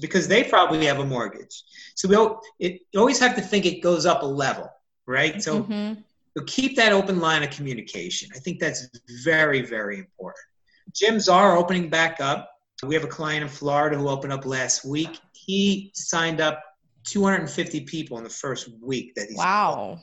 because 0.00 0.28
they 0.28 0.44
probably 0.44 0.84
have 0.84 0.98
a 0.98 1.04
mortgage. 1.04 1.64
So 1.94 2.06
we 2.06 2.66
it, 2.66 2.82
you 2.92 3.00
always 3.00 3.18
have 3.18 3.34
to 3.36 3.40
think 3.40 3.64
it 3.64 3.80
goes 3.80 4.04
up 4.04 4.22
a 4.22 4.26
level, 4.26 4.70
right? 5.06 5.42
So, 5.42 5.62
mm-hmm. 5.62 6.00
so 6.36 6.44
keep 6.44 6.76
that 6.76 6.92
open 6.92 7.18
line 7.18 7.42
of 7.42 7.50
communication. 7.50 8.28
I 8.36 8.38
think 8.40 8.60
that's 8.60 8.88
very, 9.24 9.62
very 9.62 9.98
important. 9.98 10.44
Gyms 10.92 11.32
are 11.32 11.56
opening 11.56 11.88
back 11.88 12.20
up. 12.20 12.50
We 12.84 12.94
have 12.94 13.04
a 13.04 13.08
client 13.08 13.42
in 13.42 13.48
Florida 13.48 13.96
who 13.96 14.08
opened 14.08 14.34
up 14.34 14.44
last 14.44 14.84
week. 14.84 15.18
He 15.32 15.92
signed 15.94 16.42
up 16.42 16.62
250 17.08 17.80
people 17.82 18.18
in 18.18 18.24
the 18.24 18.30
first 18.30 18.68
week 18.80 19.14
that 19.14 19.28
he's 19.28 19.36
wow. 19.36 19.98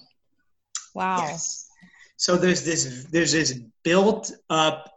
wow. 0.94 1.20
Yes. 1.20 1.70
so 2.18 2.36
there's 2.36 2.64
this 2.64 3.06
there's 3.12 3.32
this 3.32 3.60
built 3.84 4.32
up 4.50 4.92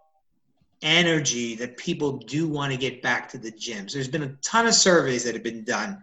energy 0.81 1.55
that 1.57 1.77
people 1.77 2.19
do 2.19 2.49
want 2.49 2.73
to 2.73 2.79
get 2.79 3.03
back 3.03 3.29
to 3.31 3.39
the 3.39 3.51
gyms. 3.51 3.93
There's 3.93 4.09
been 4.09 4.23
a 4.23 4.37
ton 4.43 4.67
of 4.67 4.75
surveys 4.75 5.25
that 5.25 5.35
have 5.35 5.43
been 5.43 5.65
done. 5.65 6.03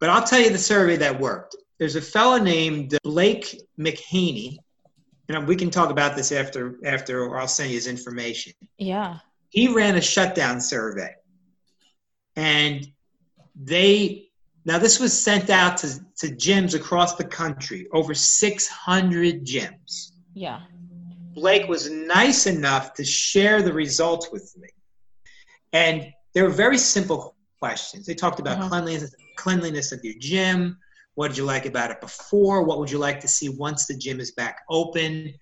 But 0.00 0.10
i'll 0.10 0.24
tell 0.24 0.40
you 0.40 0.50
the 0.50 0.58
survey 0.58 0.96
that 0.96 1.18
worked. 1.18 1.56
There's 1.78 1.96
a 1.96 2.02
fellow 2.02 2.38
named 2.38 2.96
blake 3.02 3.60
mchaney 3.78 4.58
and 5.28 5.46
we 5.46 5.56
can 5.56 5.70
talk 5.70 5.90
about 5.90 6.16
this 6.16 6.32
after 6.32 6.78
after 6.84 7.24
or 7.24 7.38
i'll 7.38 7.48
send 7.48 7.70
you 7.70 7.76
his 7.76 7.86
information. 7.86 8.52
Yeah. 8.76 9.18
He 9.50 9.68
ran 9.68 9.96
a 9.96 10.00
shutdown 10.00 10.60
survey 10.60 11.14
and 12.36 12.86
they 13.56 14.27
now, 14.64 14.78
this 14.78 15.00
was 15.00 15.18
sent 15.18 15.50
out 15.50 15.78
to, 15.78 15.98
to 16.18 16.26
gyms 16.28 16.74
across 16.74 17.14
the 17.14 17.24
country, 17.24 17.86
over 17.92 18.14
600 18.14 19.44
gyms. 19.44 20.12
Yeah. 20.34 20.60
Blake 21.34 21.68
was 21.68 21.90
nice 21.90 22.46
enough 22.46 22.94
to 22.94 23.04
share 23.04 23.62
the 23.62 23.72
results 23.72 24.30
with 24.30 24.54
me. 24.58 24.68
And 25.72 26.12
they 26.34 26.42
were 26.42 26.50
very 26.50 26.78
simple 26.78 27.34
questions. 27.60 28.06
They 28.06 28.14
talked 28.14 28.40
about 28.40 28.58
uh-huh. 28.58 28.68
cleanliness, 28.68 29.14
cleanliness 29.36 29.92
of 29.92 30.04
your 30.04 30.14
gym. 30.18 30.78
What 31.14 31.28
did 31.28 31.38
you 31.38 31.44
like 31.44 31.66
about 31.66 31.90
it 31.90 32.00
before? 32.00 32.62
What 32.62 32.78
would 32.78 32.90
you 32.90 32.98
like 32.98 33.20
to 33.20 33.28
see 33.28 33.48
once 33.48 33.86
the 33.86 33.96
gym 33.96 34.20
is 34.20 34.32
back 34.32 34.60
open? 34.68 35.34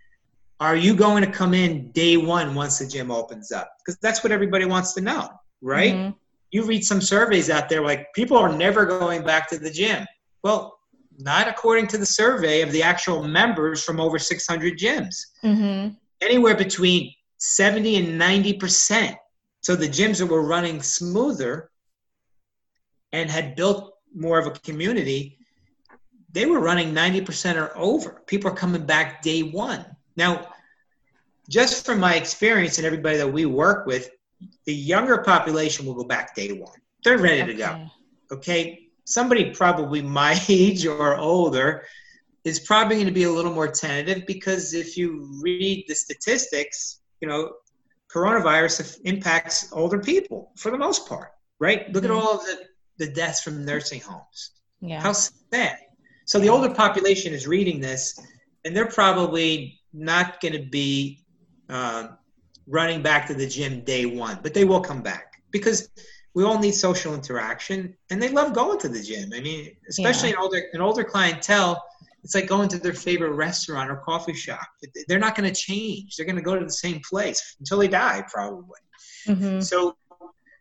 Are 0.60 0.76
you 0.76 0.94
going 0.94 1.24
to 1.24 1.30
come 1.30 1.52
in 1.52 1.90
day 1.92 2.16
one 2.16 2.54
once 2.54 2.78
the 2.78 2.86
gym 2.86 3.10
opens 3.10 3.52
up? 3.52 3.72
Because 3.78 3.98
that's 4.00 4.22
what 4.22 4.32
everybody 4.32 4.64
wants 4.64 4.94
to 4.94 5.00
know, 5.00 5.28
right? 5.60 5.94
Mm-hmm 5.94 6.10
you 6.50 6.64
read 6.64 6.84
some 6.84 7.00
surveys 7.00 7.50
out 7.50 7.68
there 7.68 7.82
like 7.82 8.12
people 8.14 8.36
are 8.36 8.52
never 8.52 8.84
going 8.86 9.24
back 9.24 9.48
to 9.50 9.58
the 9.58 9.70
gym. 9.70 10.06
Well, 10.42 10.78
not 11.18 11.48
according 11.48 11.86
to 11.88 11.98
the 11.98 12.06
survey 12.06 12.62
of 12.62 12.72
the 12.72 12.82
actual 12.82 13.22
members 13.24 13.82
from 13.82 14.00
over 14.00 14.18
600 14.18 14.78
gyms. 14.78 15.16
Mm-hmm. 15.42 15.94
Anywhere 16.20 16.56
between 16.56 17.12
70 17.38 17.96
and 17.96 18.20
90%. 18.20 19.16
So 19.62 19.74
the 19.74 19.88
gyms 19.88 20.18
that 20.18 20.26
were 20.26 20.46
running 20.46 20.82
smoother 20.82 21.70
and 23.12 23.30
had 23.30 23.56
built 23.56 23.94
more 24.14 24.38
of 24.38 24.46
a 24.46 24.50
community, 24.50 25.38
they 26.32 26.46
were 26.46 26.60
running 26.60 26.94
90% 26.94 27.56
or 27.56 27.76
over. 27.76 28.22
People 28.26 28.50
are 28.50 28.54
coming 28.54 28.84
back 28.86 29.22
day 29.22 29.42
one. 29.42 29.84
Now, 30.16 30.48
just 31.48 31.84
from 31.84 32.00
my 32.00 32.14
experience 32.14 32.78
and 32.78 32.86
everybody 32.86 33.16
that 33.18 33.32
we 33.32 33.46
work 33.46 33.86
with, 33.86 34.10
the 34.64 34.74
younger 34.74 35.18
population 35.18 35.86
will 35.86 35.94
go 35.94 36.04
back 36.04 36.34
day 36.34 36.52
one. 36.52 36.78
They're 37.04 37.18
ready 37.18 37.42
okay. 37.42 37.52
to 37.52 37.58
go. 37.58 37.86
Okay. 38.32 38.88
Somebody 39.04 39.50
probably 39.50 40.02
my 40.02 40.40
age 40.48 40.86
or 40.86 41.16
older 41.16 41.84
is 42.44 42.60
probably 42.60 42.96
going 42.96 43.06
to 43.06 43.12
be 43.12 43.24
a 43.24 43.30
little 43.30 43.52
more 43.52 43.68
tentative 43.68 44.26
because 44.26 44.74
if 44.74 44.96
you 44.96 45.40
read 45.42 45.84
the 45.88 45.94
statistics, 45.94 47.00
you 47.20 47.28
know, 47.28 47.52
coronavirus 48.12 49.00
impacts 49.04 49.72
older 49.72 49.98
people 49.98 50.52
for 50.56 50.70
the 50.70 50.78
most 50.78 51.08
part, 51.08 51.32
right? 51.58 51.92
Look 51.92 52.04
mm-hmm. 52.04 52.12
at 52.12 52.16
all 52.16 52.38
of 52.38 52.46
the, 52.46 52.58
the 52.98 53.12
deaths 53.12 53.40
from 53.40 53.64
nursing 53.64 54.00
homes. 54.00 54.52
Yeah. 54.80 55.00
How 55.00 55.12
sad. 55.12 55.78
So 56.24 56.38
the 56.38 56.48
older 56.48 56.72
population 56.72 57.32
is 57.32 57.46
reading 57.46 57.80
this, 57.80 58.18
and 58.64 58.76
they're 58.76 58.86
probably 58.86 59.80
not 59.92 60.40
going 60.40 60.52
to 60.54 60.62
be 60.62 61.24
um, 61.68 62.16
running 62.66 63.02
back 63.02 63.26
to 63.28 63.34
the 63.34 63.46
gym 63.46 63.80
day 63.82 64.06
one, 64.06 64.38
but 64.42 64.54
they 64.54 64.64
will 64.64 64.80
come 64.80 65.02
back 65.02 65.42
because 65.50 65.88
we 66.34 66.44
all 66.44 66.58
need 66.58 66.72
social 66.72 67.14
interaction 67.14 67.96
and 68.10 68.22
they 68.22 68.28
love 68.28 68.52
going 68.52 68.78
to 68.80 68.88
the 68.88 69.02
gym. 69.02 69.32
I 69.34 69.40
mean, 69.40 69.74
especially 69.88 70.30
yeah. 70.30 70.34
an 70.36 70.40
older 70.42 70.62
an 70.72 70.80
older 70.80 71.04
clientele, 71.04 71.82
it's 72.22 72.34
like 72.34 72.46
going 72.46 72.68
to 72.70 72.78
their 72.78 72.92
favorite 72.92 73.32
restaurant 73.32 73.90
or 73.90 73.96
coffee 73.96 74.34
shop. 74.34 74.66
They're 75.08 75.18
not 75.18 75.36
going 75.36 75.48
to 75.48 75.58
change. 75.58 76.16
They're 76.16 76.26
going 76.26 76.36
to 76.36 76.42
go 76.42 76.58
to 76.58 76.64
the 76.64 76.72
same 76.72 77.00
place 77.08 77.56
until 77.60 77.78
they 77.78 77.88
die, 77.88 78.24
probably. 78.28 78.80
Mm-hmm. 79.26 79.60
So 79.60 79.96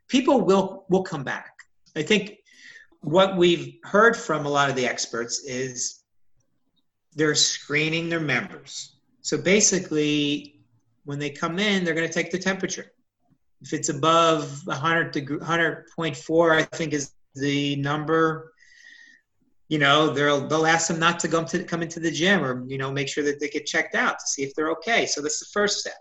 people 0.07 0.41
will 0.41 0.85
will 0.89 1.03
come 1.03 1.24
back. 1.24 1.51
I 1.95 2.03
think 2.03 2.38
what 3.01 3.38
we've 3.38 3.75
heard 3.83 4.15
from 4.15 4.45
a 4.45 4.50
lot 4.50 4.69
of 4.69 4.75
the 4.75 4.88
experts 4.88 5.43
is 5.43 6.03
they're 7.15 7.35
screening 7.35 8.09
their 8.09 8.19
members. 8.19 8.95
So 9.21 9.38
basically, 9.38 10.54
when 11.05 11.19
they 11.19 11.29
come 11.29 11.59
in, 11.59 11.83
they're 11.83 11.93
going 11.93 12.07
to 12.07 12.13
take 12.13 12.31
the 12.31 12.39
temperature. 12.39 12.91
If 13.62 13.74
it's 13.74 13.89
above 13.89 14.65
100 14.65 15.12
degree, 15.12 15.38
100.4, 15.38 16.51
I 16.51 16.63
think 16.63 16.93
is 16.93 17.13
the 17.35 17.77
number. 17.77 18.51
You 19.69 19.79
know, 19.79 20.09
they'll 20.09 20.47
they'll 20.47 20.67
ask 20.67 20.88
them 20.88 21.00
not 21.00 21.19
to 21.21 21.27
come 21.27 21.45
to 21.45 21.63
come 21.63 21.81
into 21.81 22.00
the 22.00 22.12
gym, 22.12 22.43
or 22.43 22.63
you 22.67 22.77
know, 22.77 22.91
make 22.91 23.07
sure 23.07 23.24
that 23.24 23.39
they 23.39 23.47
get 23.47 23.65
checked 23.65 23.95
out 23.95 24.19
to 24.19 24.27
see 24.27 24.43
if 24.43 24.53
they're 24.53 24.71
okay. 24.71 25.05
So 25.05 25.21
that's 25.21 25.39
the 25.39 25.47
first 25.51 25.79
step. 25.79 25.95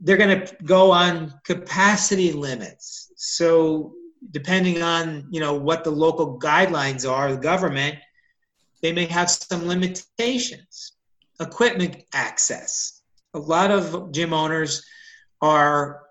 They're 0.00 0.16
going 0.16 0.40
to 0.40 0.56
go 0.64 0.92
on 0.92 1.34
capacity 1.44 2.30
limits. 2.30 3.10
So 3.16 3.94
depending 4.30 4.82
on 4.82 5.26
you 5.30 5.40
know 5.40 5.54
what 5.54 5.82
the 5.82 5.90
local 5.90 6.38
guidelines 6.38 7.08
are, 7.08 7.32
the 7.32 7.40
government, 7.40 7.96
they 8.82 8.92
may 8.92 9.06
have 9.06 9.30
some 9.30 9.66
limitations. 9.66 10.92
Equipment 11.40 12.04
access 12.12 12.97
a 13.34 13.38
lot 13.38 13.70
of 13.70 14.12
gym 14.12 14.32
owners 14.32 14.84
are 15.40 16.02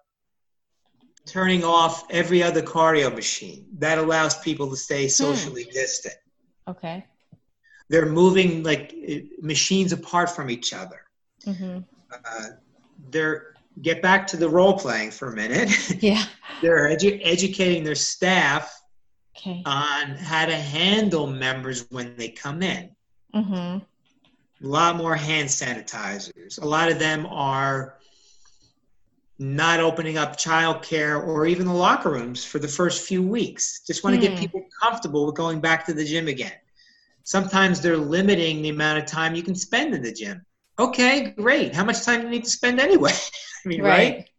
turning 1.25 1.63
off 1.63 2.05
every 2.09 2.41
other 2.41 2.61
cardio 2.61 3.13
machine. 3.13 3.65
That 3.79 3.97
allows 3.97 4.39
people 4.39 4.69
to 4.69 4.77
stay 4.77 5.03
hmm. 5.03 5.09
socially 5.09 5.63
hmm. 5.63 5.71
distant. 5.71 6.15
Okay. 6.67 7.05
They're 7.89 8.05
moving 8.05 8.63
like 8.63 8.93
machines 9.41 9.93
apart 9.93 10.29
from 10.29 10.49
each 10.49 10.73
other. 10.73 11.01
Mm-hmm. 11.45 11.79
Uh, 12.11 12.47
they're 13.09 13.53
get 13.81 14.01
back 14.01 14.27
to 14.27 14.37
the 14.37 14.49
role 14.49 14.77
playing 14.77 15.11
for 15.11 15.31
a 15.31 15.35
minute. 15.35 15.69
Yeah. 16.01 16.25
they're 16.61 16.89
edu- 16.89 17.21
educating 17.23 17.83
their 17.83 17.95
staff 17.95 18.77
okay. 19.37 19.61
on 19.65 20.15
how 20.15 20.47
to 20.47 20.55
handle 20.55 21.27
members 21.27 21.85
when 21.89 22.17
they 22.17 22.29
come 22.29 22.61
in. 22.61 22.89
Mm-hmm 23.33 23.77
a 24.63 24.67
lot 24.67 24.95
more 24.95 25.15
hand 25.15 25.49
sanitizers. 25.49 26.61
A 26.61 26.65
lot 26.65 26.91
of 26.91 26.99
them 26.99 27.25
are 27.27 27.97
not 29.39 29.79
opening 29.79 30.17
up 30.17 30.35
childcare 30.35 31.25
or 31.25 31.45
even 31.45 31.67
the 31.67 31.73
locker 31.73 32.09
rooms 32.09 32.43
for 32.43 32.57
the 32.59 32.67
first 32.67 33.07
few 33.07 33.21
weeks. 33.21 33.81
Just 33.85 34.03
want 34.03 34.15
to 34.15 34.21
get 34.21 34.31
hmm. 34.31 34.39
people 34.39 34.65
comfortable 34.81 35.25
with 35.25 35.35
going 35.35 35.59
back 35.59 35.85
to 35.85 35.93
the 35.93 36.03
gym 36.03 36.27
again. 36.27 36.53
Sometimes 37.23 37.81
they're 37.81 37.97
limiting 37.97 38.61
the 38.61 38.69
amount 38.69 38.99
of 38.99 39.05
time 39.05 39.35
you 39.35 39.43
can 39.43 39.53
spend 39.53 39.93
in 39.93 40.01
the 40.01 40.11
gym. 40.11 40.43
Okay, 40.79 41.31
great. 41.31 41.75
How 41.75 41.83
much 41.83 42.03
time 42.03 42.21
do 42.21 42.27
you 42.27 42.31
need 42.31 42.45
to 42.45 42.49
spend 42.49 42.79
anyway? 42.79 43.11
I 43.65 43.67
mean, 43.67 43.81
right. 43.81 43.89
right? 44.15 44.29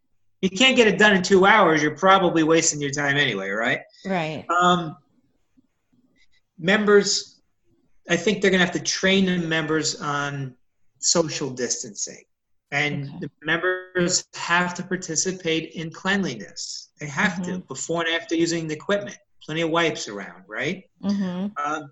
You 0.41 0.49
can't 0.49 0.75
get 0.75 0.87
it 0.87 0.97
done 0.97 1.15
in 1.15 1.21
two 1.21 1.45
hours. 1.45 1.83
You're 1.83 1.97
probably 1.97 2.43
wasting 2.43 2.81
your 2.81 2.91
time 2.91 3.17
anyway, 3.17 3.49
right? 3.49 3.81
Right. 4.05 4.45
Um, 4.49 4.97
members 6.57 7.38
I 8.09 8.17
think 8.17 8.41
they're 8.41 8.51
going 8.51 8.59
to 8.59 8.65
have 8.65 8.75
to 8.75 8.83
train 8.83 9.25
the 9.25 9.37
members 9.37 10.01
on 10.01 10.55
social 10.97 11.49
distancing. 11.49 12.23
And 12.71 13.05
okay. 13.05 13.17
the 13.21 13.31
members 13.43 14.25
have 14.35 14.73
to 14.75 14.83
participate 14.83 15.73
in 15.73 15.91
cleanliness. 15.91 16.89
They 16.99 17.07
have 17.07 17.33
mm-hmm. 17.33 17.53
to 17.53 17.59
before 17.59 18.03
and 18.05 18.13
after 18.13 18.35
using 18.35 18.67
the 18.67 18.75
equipment. 18.75 19.17
Plenty 19.43 19.61
of 19.61 19.69
wipes 19.69 20.07
around, 20.07 20.43
right? 20.47 20.83
Mm-hmm. 21.03 21.47
Um, 21.63 21.91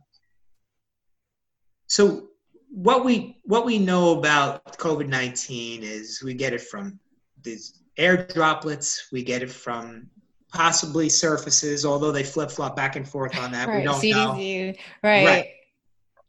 so 1.88 2.28
what 2.70 3.06
we 3.06 3.40
what 3.46 3.66
we 3.66 3.80
know 3.80 4.18
about 4.18 4.78
COVID 4.78 5.08
nineteen 5.08 5.82
is 5.82 6.22
we 6.22 6.34
get 6.34 6.54
it 6.54 6.62
from 6.62 7.00
these 7.42 7.80
air 7.98 8.28
droplets. 8.28 9.08
We 9.12 9.24
get 9.24 9.42
it 9.42 9.50
from 9.50 10.10
possibly 10.54 11.10
surfaces, 11.10 11.86
although 11.86 12.12
they 12.12 12.24
flip 12.24 12.52
flop 12.52 12.76
back 12.76 12.96
and 12.96 13.08
forth 13.08 13.38
on 13.40 13.52
that. 13.54 13.68
right. 13.68 13.80
We 13.80 13.84
don't 13.84 14.02
CDC. 14.02 14.68
know. 14.68 14.74
Right. 15.04 15.26
right. 15.26 15.48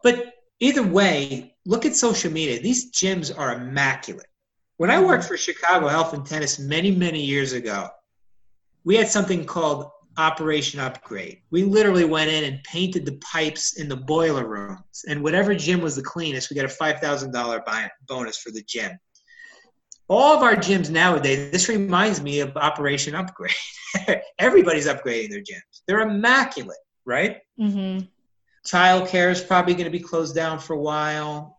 But 0.03 0.33
either 0.61 0.83
way, 0.83 1.55
look 1.67 1.85
at 1.85 1.97
social 1.97 2.33
media. 2.33 2.61
These 2.61 2.93
gyms 2.93 3.37
are 3.37 3.55
immaculate. 3.55 4.27
When 4.77 4.91
I 4.91 5.01
worked 5.01 5.25
for 5.25 5.37
Chicago 5.37 5.89
Health 5.89 6.15
and 6.15 6.25
Tennis 6.25 6.59
many, 6.59 6.93
many 6.93 7.21
years 7.25 7.53
ago, 7.53 7.89
we 8.85 8.97
had 8.97 9.09
something 9.09 9.45
called 9.45 9.91
Operation 10.17 10.81
Upgrade. 10.81 11.43
We 11.51 11.65
literally 11.65 12.05
went 12.05 12.31
in 12.31 12.45
and 12.45 12.63
painted 12.65 13.05
the 13.05 13.19
pipes 13.19 13.79
in 13.79 13.89
the 13.89 13.97
boiler 13.97 14.47
rooms. 14.47 15.05
And 15.09 15.23
whatever 15.23 15.55
gym 15.55 15.81
was 15.81 15.97
the 15.97 16.03
cleanest, 16.03 16.51
we 16.51 16.57
got 16.57 16.65
a 16.65 16.69
$5,000 16.69 17.89
bonus 18.07 18.39
for 18.39 18.51
the 18.51 18.63
gym. 18.63 18.99
all 20.09 20.35
of 20.37 20.43
our 20.43 20.57
gyms 20.57 20.91
nowadays, 20.91 21.51
this 21.53 21.69
reminds 21.69 22.23
me 22.23 22.41
of 22.41 22.57
Operation 22.57 23.15
Upgrade. 23.15 23.53
Everybody's 24.39 24.87
upgrading 24.87 25.31
their 25.31 25.41
gyms. 25.41 25.83
They're 25.87 26.01
immaculate, 26.01 26.79
right? 27.05 27.39
Mm-hmm. 27.61 28.07
Childcare 28.71 29.31
is 29.31 29.41
probably 29.41 29.75
going 29.75 29.85
to 29.85 29.91
be 29.91 30.01
closed 30.01 30.35
down 30.35 30.59
for 30.59 30.75
a 30.75 30.79
while. 30.79 31.59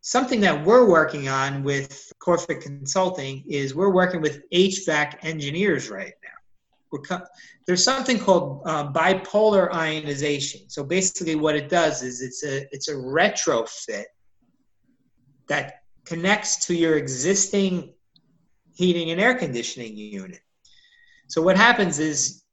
Something 0.00 0.40
that 0.40 0.64
we're 0.64 0.88
working 0.88 1.28
on 1.28 1.62
with 1.62 2.12
Core 2.18 2.38
Fit 2.38 2.60
Consulting 2.60 3.44
is 3.48 3.74
we're 3.74 3.92
working 3.92 4.20
with 4.20 4.42
HVAC 4.50 5.18
engineers 5.22 5.90
right 5.90 6.12
now. 6.22 6.98
Co- 7.08 7.24
there's 7.66 7.82
something 7.82 8.18
called 8.18 8.62
uh, 8.66 8.92
bipolar 8.92 9.72
ionization. 9.72 10.68
So 10.68 10.84
basically, 10.84 11.34
what 11.34 11.56
it 11.56 11.68
does 11.68 12.02
is 12.02 12.22
it's 12.22 12.44
a 12.44 12.66
it's 12.72 12.88
a 12.88 12.94
retrofit 12.94 14.04
that 15.48 15.80
connects 16.04 16.66
to 16.66 16.74
your 16.74 16.96
existing 16.96 17.94
heating 18.74 19.10
and 19.10 19.20
air 19.20 19.34
conditioning 19.34 19.96
unit. 19.96 20.40
So 21.28 21.42
what 21.42 21.56
happens 21.56 21.98
is 21.98 22.43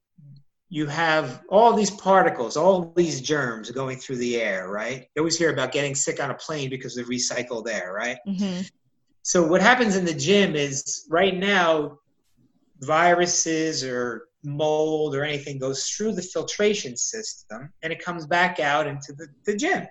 you 0.74 0.88
have 0.88 1.44
all 1.50 1.74
these 1.74 1.92
particles, 1.92 2.56
all 2.56 2.94
these 2.96 3.20
germs 3.20 3.70
going 3.72 3.98
through 3.98 4.16
the 4.16 4.38
air, 4.38 4.70
right? 4.70 5.06
You 5.14 5.20
always 5.20 5.38
hear 5.38 5.52
about 5.52 5.74
getting 5.74 5.94
sick 5.94 6.24
on 6.24 6.32
a 6.32 6.34
plane 6.34 6.70
because 6.70 6.98
of 6.98 7.08
recycled 7.08 7.70
air, 7.70 7.92
right? 7.94 8.18
Mm-hmm. 8.26 8.62
So 9.22 9.46
what 9.46 9.62
happens 9.62 9.98
in 9.98 10.06
the 10.06 10.14
gym 10.14 10.56
is 10.56 11.06
right 11.10 11.36
now, 11.36 12.00
viruses 12.80 13.84
or 13.84 14.30
mold 14.46 15.14
or 15.14 15.26
anything 15.26 15.60
goes 15.60 15.90
through 15.90 16.14
the 16.14 16.22
filtration 16.22 16.96
system 16.96 17.72
and 17.84 17.92
it 17.92 18.04
comes 18.04 18.26
back 18.26 18.62
out 18.62 18.88
into 18.88 19.12
the, 19.12 19.28
the 19.46 19.58
gym. 19.58 19.86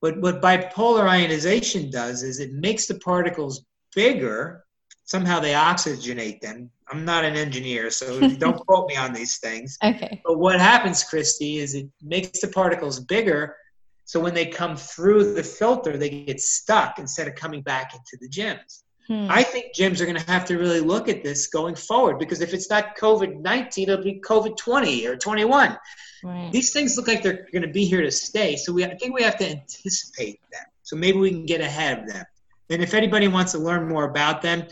But 0.00 0.18
what 0.22 0.40
bipolar 0.40 1.06
ionization 1.06 1.90
does 1.90 2.22
is 2.22 2.40
it 2.40 2.54
makes 2.54 2.86
the 2.86 2.98
particles 2.98 3.66
bigger. 3.94 4.64
Somehow 5.08 5.40
they 5.40 5.52
oxygenate 5.52 6.42
them. 6.42 6.70
I'm 6.92 7.02
not 7.06 7.24
an 7.24 7.34
engineer, 7.34 7.90
so 7.90 8.20
don't 8.28 8.58
quote 8.66 8.90
me 8.90 8.96
on 8.96 9.14
these 9.14 9.38
things. 9.38 9.78
Okay. 9.82 10.20
But 10.22 10.38
what 10.38 10.60
happens, 10.60 11.02
Christy, 11.02 11.56
is 11.56 11.74
it 11.74 11.88
makes 12.02 12.42
the 12.42 12.48
particles 12.48 13.00
bigger. 13.00 13.56
So 14.04 14.20
when 14.20 14.34
they 14.34 14.44
come 14.44 14.76
through 14.76 15.32
the 15.32 15.42
filter, 15.42 15.96
they 15.96 16.10
get 16.10 16.42
stuck 16.42 16.98
instead 16.98 17.26
of 17.26 17.36
coming 17.36 17.62
back 17.62 17.94
into 17.94 18.18
the 18.20 18.28
gyms. 18.28 18.82
Hmm. 19.06 19.28
I 19.30 19.44
think 19.44 19.74
gyms 19.74 20.02
are 20.02 20.04
going 20.04 20.18
to 20.18 20.30
have 20.30 20.44
to 20.44 20.58
really 20.58 20.80
look 20.80 21.08
at 21.08 21.24
this 21.24 21.46
going 21.46 21.74
forward 21.74 22.18
because 22.18 22.42
if 22.42 22.52
it's 22.52 22.68
not 22.68 22.94
COVID 22.98 23.40
19, 23.40 23.88
it'll 23.88 24.04
be 24.04 24.20
COVID 24.20 24.58
20 24.58 25.06
or 25.06 25.16
21. 25.16 25.78
Right. 26.22 26.52
These 26.52 26.74
things 26.74 26.98
look 26.98 27.08
like 27.08 27.22
they're 27.22 27.48
going 27.50 27.62
to 27.62 27.72
be 27.72 27.86
here 27.86 28.02
to 28.02 28.10
stay. 28.10 28.56
So 28.56 28.74
we, 28.74 28.84
I 28.84 28.94
think 28.94 29.14
we 29.14 29.22
have 29.22 29.38
to 29.38 29.48
anticipate 29.48 30.38
them. 30.52 30.66
So 30.82 30.96
maybe 30.96 31.16
we 31.16 31.30
can 31.30 31.46
get 31.46 31.62
ahead 31.62 32.00
of 32.00 32.08
them. 32.12 32.26
And 32.68 32.82
if 32.82 32.92
anybody 32.92 33.28
wants 33.28 33.52
to 33.52 33.58
learn 33.58 33.88
more 33.88 34.04
about 34.04 34.42
them, 34.42 34.64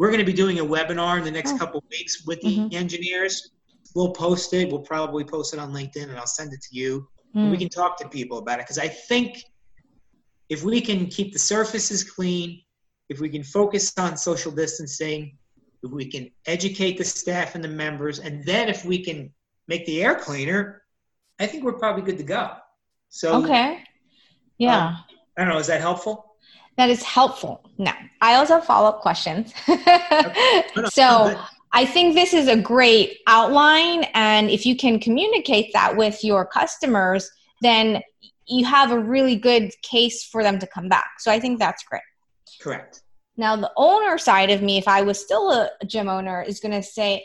we're 0.00 0.08
going 0.08 0.18
to 0.18 0.24
be 0.24 0.32
doing 0.32 0.60
a 0.60 0.64
webinar 0.64 1.18
in 1.18 1.24
the 1.24 1.30
next 1.30 1.52
oh. 1.52 1.58
couple 1.58 1.84
weeks 1.90 2.24
with 2.26 2.40
the 2.40 2.56
mm-hmm. 2.56 2.74
engineers. 2.74 3.50
We'll 3.94 4.12
post 4.12 4.54
it. 4.54 4.70
We'll 4.70 4.80
probably 4.80 5.24
post 5.24 5.52
it 5.52 5.60
on 5.60 5.74
LinkedIn 5.74 6.04
and 6.04 6.16
I'll 6.16 6.26
send 6.26 6.54
it 6.54 6.62
to 6.62 6.68
you. 6.74 7.06
Mm. 7.36 7.50
we 7.50 7.58
can 7.58 7.68
talk 7.68 7.98
to 7.98 8.08
people 8.08 8.38
about 8.38 8.60
it 8.60 8.62
because 8.62 8.78
I 8.78 8.88
think 8.88 9.44
if 10.48 10.64
we 10.64 10.80
can 10.80 11.06
keep 11.06 11.34
the 11.34 11.38
surfaces 11.38 12.02
clean, 12.02 12.62
if 13.10 13.20
we 13.20 13.28
can 13.28 13.44
focus 13.44 13.92
on 13.98 14.16
social 14.16 14.50
distancing, 14.50 15.36
if 15.82 15.90
we 15.90 16.06
can 16.06 16.30
educate 16.46 16.96
the 16.96 17.04
staff 17.04 17.54
and 17.54 17.62
the 17.62 17.68
members, 17.68 18.20
and 18.20 18.42
then 18.46 18.70
if 18.70 18.86
we 18.86 19.04
can 19.04 19.30
make 19.68 19.84
the 19.84 20.02
air 20.02 20.14
cleaner, 20.14 20.82
I 21.38 21.46
think 21.46 21.62
we're 21.62 21.78
probably 21.78 22.02
good 22.02 22.16
to 22.16 22.24
go. 22.24 22.52
So 23.10 23.44
okay, 23.44 23.84
yeah. 24.56 24.86
Um, 24.86 24.96
I 25.36 25.44
don't 25.44 25.52
know. 25.52 25.58
Is 25.58 25.66
that 25.66 25.82
helpful? 25.82 26.29
That 26.80 26.88
is 26.88 27.02
helpful. 27.02 27.60
Now, 27.76 27.94
I 28.22 28.36
also 28.36 28.54
have 28.54 28.64
follow 28.64 28.88
up 28.88 29.00
questions. 29.00 29.52
so. 30.92 31.38
I 31.72 31.84
think 31.84 32.16
this 32.16 32.34
is 32.34 32.48
a 32.48 32.56
great 32.56 33.18
outline. 33.28 34.02
And 34.14 34.50
if 34.50 34.66
you 34.66 34.76
can 34.76 34.98
communicate 34.98 35.72
that 35.72 35.96
with 35.96 36.24
your 36.24 36.44
customers, 36.44 37.30
then 37.60 38.02
you 38.48 38.64
have 38.64 38.90
a 38.90 38.98
really 38.98 39.36
good 39.36 39.70
case 39.82 40.24
for 40.24 40.42
them 40.42 40.58
to 40.58 40.66
come 40.66 40.88
back. 40.88 41.20
So 41.20 41.30
I 41.30 41.38
think 41.38 41.60
that's 41.60 41.84
great. 41.84 42.02
Correct. 42.60 43.02
Now, 43.36 43.54
the 43.54 43.70
owner 43.76 44.18
side 44.18 44.50
of 44.50 44.62
me, 44.62 44.78
if 44.78 44.88
I 44.88 45.02
was 45.02 45.20
still 45.20 45.52
a 45.52 45.70
gym 45.86 46.08
owner, 46.08 46.42
is 46.42 46.58
going 46.58 46.72
to 46.72 46.82
say, 46.82 47.22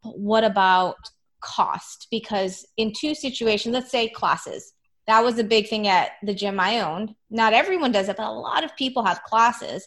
what 0.00 0.44
about 0.44 0.96
cost 1.44 2.06
because 2.10 2.66
in 2.78 2.92
two 2.98 3.14
situations 3.14 3.74
let's 3.74 3.90
say 3.90 4.08
classes 4.08 4.72
that 5.06 5.22
was 5.22 5.38
a 5.38 5.44
big 5.44 5.68
thing 5.68 5.86
at 5.86 6.12
the 6.22 6.34
gym 6.34 6.58
i 6.58 6.80
owned. 6.80 7.14
Not 7.30 7.52
everyone 7.52 7.92
does 7.92 8.08
it 8.08 8.16
but 8.16 8.26
a 8.26 8.30
lot 8.30 8.64
of 8.64 8.76
people 8.76 9.04
have 9.04 9.22
classes. 9.22 9.86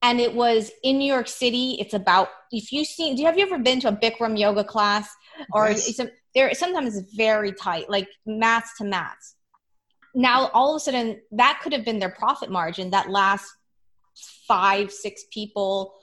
And 0.00 0.20
it 0.20 0.34
was 0.34 0.70
in 0.84 0.98
new 0.98 1.12
york 1.12 1.28
city 1.28 1.76
it's 1.80 1.94
about 1.94 2.28
if 2.52 2.72
you 2.72 2.84
see 2.84 3.14
do 3.14 3.22
you 3.22 3.26
have 3.26 3.38
you 3.38 3.44
ever 3.44 3.58
been 3.58 3.80
to 3.80 3.88
a 3.88 3.96
bikram 3.96 4.38
yoga 4.38 4.64
class? 4.64 5.08
Or 5.52 5.68
yes. 5.68 5.88
it's 5.88 6.00
a, 6.00 6.10
there 6.34 6.52
sometimes 6.54 6.96
it's 6.96 7.14
very 7.14 7.52
tight 7.52 7.88
like 7.88 8.08
mats 8.26 8.76
to 8.78 8.84
mats. 8.84 9.36
Now 10.14 10.48
all 10.48 10.74
of 10.74 10.76
a 10.76 10.80
sudden 10.80 11.20
that 11.32 11.60
could 11.62 11.72
have 11.72 11.84
been 11.84 11.98
their 11.98 12.10
profit 12.10 12.50
margin 12.50 12.90
that 12.90 13.10
last 13.10 13.50
five 14.46 14.92
six 14.92 15.24
people. 15.32 15.94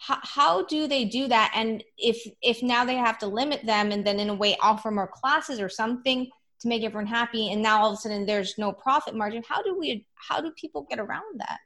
How, 0.00 0.18
how 0.22 0.64
do 0.66 0.86
they 0.86 1.04
do 1.04 1.26
that? 1.28 1.52
And 1.54 1.82
if 1.96 2.24
if 2.40 2.62
now 2.62 2.84
they 2.84 2.94
have 2.94 3.18
to 3.18 3.26
limit 3.26 3.66
them 3.66 3.90
and 3.90 4.06
then 4.06 4.20
in 4.20 4.28
a 4.30 4.34
way 4.34 4.56
offer 4.60 4.90
more 4.90 5.10
classes 5.12 5.60
or 5.60 5.68
something 5.68 6.30
to 6.60 6.68
make 6.68 6.82
everyone 6.82 7.06
happy 7.06 7.50
and 7.50 7.62
now 7.62 7.80
all 7.80 7.90
of 7.90 7.94
a 7.94 7.96
sudden 7.96 8.26
there's 8.26 8.56
no 8.58 8.72
profit 8.72 9.14
margin 9.14 9.42
how 9.48 9.62
do 9.62 9.78
we 9.78 10.06
how 10.14 10.40
do 10.40 10.50
people 10.52 10.86
get 10.88 10.98
around 10.98 11.38
that 11.38 11.58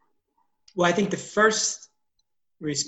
well 0.75 0.89
i 0.89 0.93
think 0.93 1.11
the 1.11 1.17
first 1.17 1.89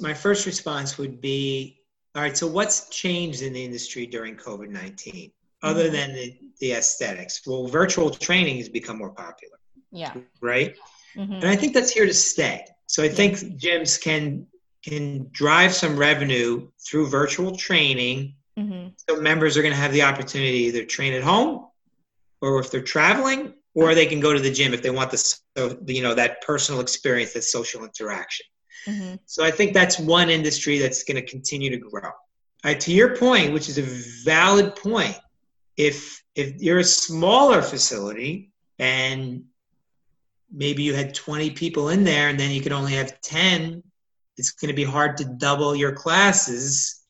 my 0.01 0.15
first 0.15 0.47
response 0.47 0.99
would 0.99 1.21
be 1.21 1.81
all 2.15 2.23
right 2.23 2.37
so 2.37 2.47
what's 2.47 2.89
changed 2.89 3.43
in 3.43 3.53
the 3.53 3.65
industry 3.65 4.07
during 4.07 4.37
covid-19 4.37 5.33
other 5.63 5.85
mm-hmm. 5.85 5.93
than 5.93 6.15
the, 6.15 6.37
the 6.61 6.73
aesthetics 6.73 7.43
well 7.47 7.67
virtual 7.67 8.11
training 8.11 8.59
has 8.59 8.69
become 8.69 8.99
more 8.99 9.11
popular 9.11 9.59
yeah 9.91 10.15
right 10.41 10.77
mm-hmm. 11.17 11.33
and 11.33 11.47
i 11.47 11.57
think 11.57 11.75
that's 11.75 11.91
here 11.91 12.07
to 12.07 12.15
stay 12.15 12.65
so 12.87 13.03
i 13.03 13.09
think 13.09 13.39
gyms 13.59 14.01
can 14.01 14.47
can 14.85 15.27
drive 15.33 15.73
some 15.73 15.97
revenue 15.97 16.69
through 16.87 17.09
virtual 17.09 17.57
training. 17.57 18.35
Mm-hmm. 18.59 18.89
So 19.09 19.21
members 19.21 19.57
are 19.57 19.63
going 19.63 19.73
to 19.73 19.81
have 19.81 19.93
the 19.93 20.03
opportunity 20.03 20.53
to 20.53 20.79
either 20.79 20.85
train 20.85 21.15
at 21.15 21.23
home, 21.23 21.67
or 22.45 22.61
if 22.61 22.71
they're 22.71 22.83
traveling, 22.83 23.55
or 23.75 23.95
they 23.95 24.07
can 24.07 24.21
go 24.21 24.33
to 24.33 24.41
the 24.41 24.53
gym 24.53 24.73
if 24.73 24.83
they 24.83 24.91
want 24.91 25.11
the 25.11 25.19
so, 25.19 25.79
you 25.87 26.03
know 26.03 26.15
that 26.15 26.43
personal 26.43 26.81
experience, 26.81 27.33
that 27.33 27.45
social 27.45 27.85
interaction. 27.85 28.47
Mm-hmm. 28.87 29.15
So 29.27 29.45
I 29.45 29.51
think 29.51 29.73
that's 29.73 29.99
one 29.99 30.31
industry 30.31 30.79
that's 30.79 31.05
going 31.05 31.17
to 31.17 31.27
continue 31.29 31.71
to 31.71 31.79
grow. 31.79 32.11
Right, 32.65 32.81
to 32.81 32.93
your 32.93 33.17
point, 33.17 33.53
which 33.53 33.69
is 33.69 33.79
a 33.79 33.83
valid 34.25 34.75
point, 34.77 35.19
if 35.77 36.23
if 36.35 36.57
you're 36.61 36.79
a 36.79 36.85
smaller 36.85 37.63
facility 37.63 38.53
and 38.79 39.45
maybe 40.53 40.83
you 40.83 40.95
had 40.95 41.15
20 41.15 41.51
people 41.51 41.89
in 41.89 42.05
there 42.05 42.29
and 42.29 42.39
then 42.39 42.51
you 42.51 42.61
could 42.61 42.73
only 42.73 42.93
have 42.93 43.21
10 43.21 43.83
it's 44.37 44.51
going 44.53 44.69
to 44.69 44.75
be 44.75 44.85
hard 44.85 45.17
to 45.17 45.25
double 45.25 45.75
your 45.77 45.93
classes 45.93 47.05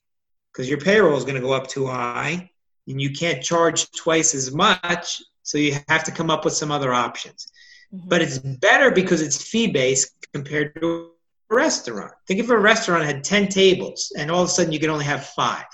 because 0.53 0.68
your 0.68 0.79
payroll 0.79 1.16
is 1.16 1.25
going 1.25 1.35
to 1.35 1.40
go 1.40 1.53
up 1.53 1.66
too 1.66 1.87
high 1.87 2.51
and 2.87 3.01
you 3.01 3.11
can't 3.11 3.42
charge 3.42 3.90
twice 3.92 4.35
as 4.35 4.53
much 4.53 5.23
so 5.42 5.59
you 5.59 5.77
have 5.88 6.05
to 6.05 6.12
come 6.12 6.31
up 6.31 6.44
with 6.44 6.55
some 6.55 6.70
other 6.70 6.92
options. 6.92 7.49
Mm-hmm. 7.94 8.09
but 8.09 8.23
it's 8.23 8.38
better 8.38 8.90
because 8.90 9.20
it's 9.20 9.42
fee 9.42 9.68
based 9.68 10.27
compared 10.33 10.75
to 10.81 11.11
a 11.51 11.55
restaurant. 11.55 12.12
Think 12.27 12.40
if 12.40 12.49
a 12.49 12.59
restaurant 12.59 13.05
had 13.05 13.23
10 13.23 13.49
tables 13.49 14.12
and 14.18 14.31
all 14.31 14.42
of 14.42 14.49
a 14.49 14.51
sudden 14.51 14.73
you 14.73 14.81
can 14.81 14.90
only 14.90 15.05
have 15.05 15.27
five 15.27 15.66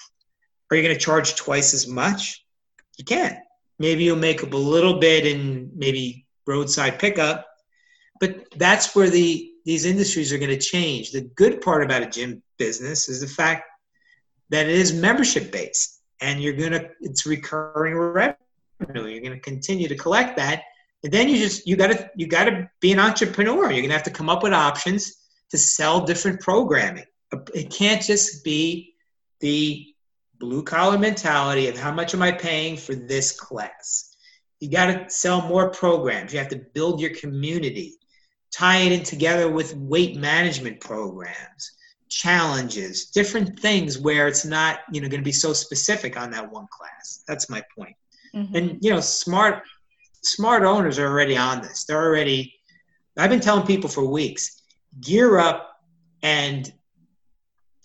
are 0.70 0.76
you 0.76 0.84
going 0.84 0.94
to 0.94 1.00
charge 1.00 1.34
twice 1.34 1.74
as 1.74 1.88
much? 1.88 2.44
You 2.96 3.04
can't. 3.04 3.36
Maybe 3.80 4.04
you'll 4.04 4.16
make 4.16 4.44
up 4.44 4.52
a 4.52 4.56
little 4.56 5.00
bit 5.00 5.26
in 5.26 5.72
maybe 5.74 6.26
roadside 6.46 7.00
pickup 7.00 7.50
but 8.20 8.44
that's 8.56 8.94
where 8.94 9.10
the 9.10 9.46
these 9.64 9.84
industries 9.84 10.32
are 10.32 10.38
going 10.38 10.50
to 10.50 10.58
change. 10.58 11.10
The 11.10 11.22
good 11.22 11.60
part 11.60 11.82
about 11.82 12.02
a 12.02 12.06
gym 12.06 12.42
business 12.58 13.08
is 13.08 13.20
the 13.20 13.26
fact 13.26 13.64
that 14.50 14.66
it 14.66 14.74
is 14.74 14.92
membership 14.92 15.50
based 15.50 15.99
and 16.20 16.42
you're 16.42 16.54
to, 16.72 16.90
it's 17.00 17.26
recurring 17.26 17.96
revenue. 17.96 18.36
You're 18.80 19.20
to 19.34 19.40
continue 19.40 19.88
to 19.88 19.96
collect 19.96 20.36
that. 20.36 20.62
And 21.02 21.12
then 21.12 21.28
you 21.28 21.38
just, 21.38 21.66
you 21.66 21.76
got 21.76 21.88
to, 21.88 22.10
you 22.16 22.26
got 22.26 22.44
to 22.44 22.70
be 22.80 22.92
an 22.92 22.98
entrepreneur. 22.98 23.70
You're 23.70 23.82
to 23.90 23.96
have 23.96 24.02
to 24.04 24.10
come 24.10 24.28
up 24.28 24.42
with 24.42 24.52
options 24.52 25.16
to 25.50 25.58
sell 25.58 26.04
different 26.04 26.40
programming. 26.40 27.04
It 27.54 27.70
can't 27.70 28.02
just 28.02 28.44
be 28.44 28.94
the 29.40 29.86
blue 30.38 30.62
collar 30.62 30.98
mentality 30.98 31.68
of 31.68 31.78
how 31.78 31.92
much 31.92 32.14
am 32.14 32.22
I 32.22 32.32
paying 32.32 32.76
for 32.76 32.94
this 32.94 33.32
class. 33.32 34.14
You 34.58 34.70
got 34.70 34.86
to 34.86 35.08
sell 35.08 35.42
more 35.42 35.70
programs. 35.70 36.32
You 36.32 36.38
have 36.38 36.48
to 36.48 36.64
build 36.74 37.00
your 37.00 37.14
community 37.14 37.96
tie 38.52 38.78
it 38.78 38.92
in 38.92 39.02
together 39.02 39.48
with 39.48 39.76
weight 39.76 40.16
management 40.16 40.80
programs 40.80 41.72
challenges 42.10 43.06
different 43.06 43.58
things 43.58 43.98
where 43.98 44.28
it's 44.28 44.44
not 44.44 44.80
you 44.92 45.00
know 45.00 45.08
going 45.08 45.20
to 45.20 45.24
be 45.24 45.32
so 45.32 45.52
specific 45.52 46.20
on 46.20 46.30
that 46.30 46.50
one 46.50 46.66
class 46.70 47.24
that's 47.26 47.48
my 47.48 47.62
point 47.76 47.96
mm-hmm. 48.34 48.56
and 48.56 48.78
you 48.82 48.90
know 48.90 49.00
smart 49.00 49.62
smart 50.22 50.64
owners 50.64 50.98
are 50.98 51.06
already 51.06 51.36
on 51.36 51.62
this 51.62 51.84
they're 51.84 52.02
already 52.02 52.52
i've 53.16 53.30
been 53.30 53.40
telling 53.40 53.66
people 53.66 53.88
for 53.88 54.04
weeks 54.04 54.62
gear 55.00 55.38
up 55.38 55.80
and 56.22 56.72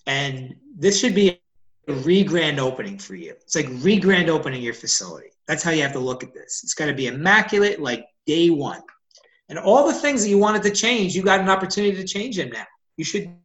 And 0.08 0.56
this 0.78 1.00
should 1.00 1.16
be 1.16 1.40
a 1.88 1.94
re-grand 1.94 2.60
opening 2.60 2.98
for 2.98 3.16
you. 3.16 3.32
It's 3.32 3.56
like 3.56 3.68
re-grand 3.72 4.30
opening 4.30 4.62
your 4.62 4.74
facility. 4.74 5.30
That's 5.48 5.64
how 5.64 5.72
you 5.72 5.82
have 5.84 5.94
to 5.94 6.00
look 6.00 6.24
at 6.24 6.34
this. 6.34 6.62
It's 6.64 6.74
got 6.74 6.88
to 6.88 6.94
be 6.94 7.08
immaculate 7.08 7.80
like 7.82 8.06
day 8.26 8.50
one. 8.50 8.82
And 9.50 9.60
all 9.60 9.88
the 9.88 9.94
things 9.94 10.24
that 10.24 10.30
you 10.30 10.40
wanted 10.40 10.64
to 10.64 10.72
change, 10.72 11.16
you 11.16 11.24
got 11.24 11.40
an 11.40 11.50
opportunity 11.50 11.96
to 11.96 12.04
change 12.04 12.38
them 12.38 12.50
now. 12.50 12.66
You 12.98 13.04
should 13.04 13.36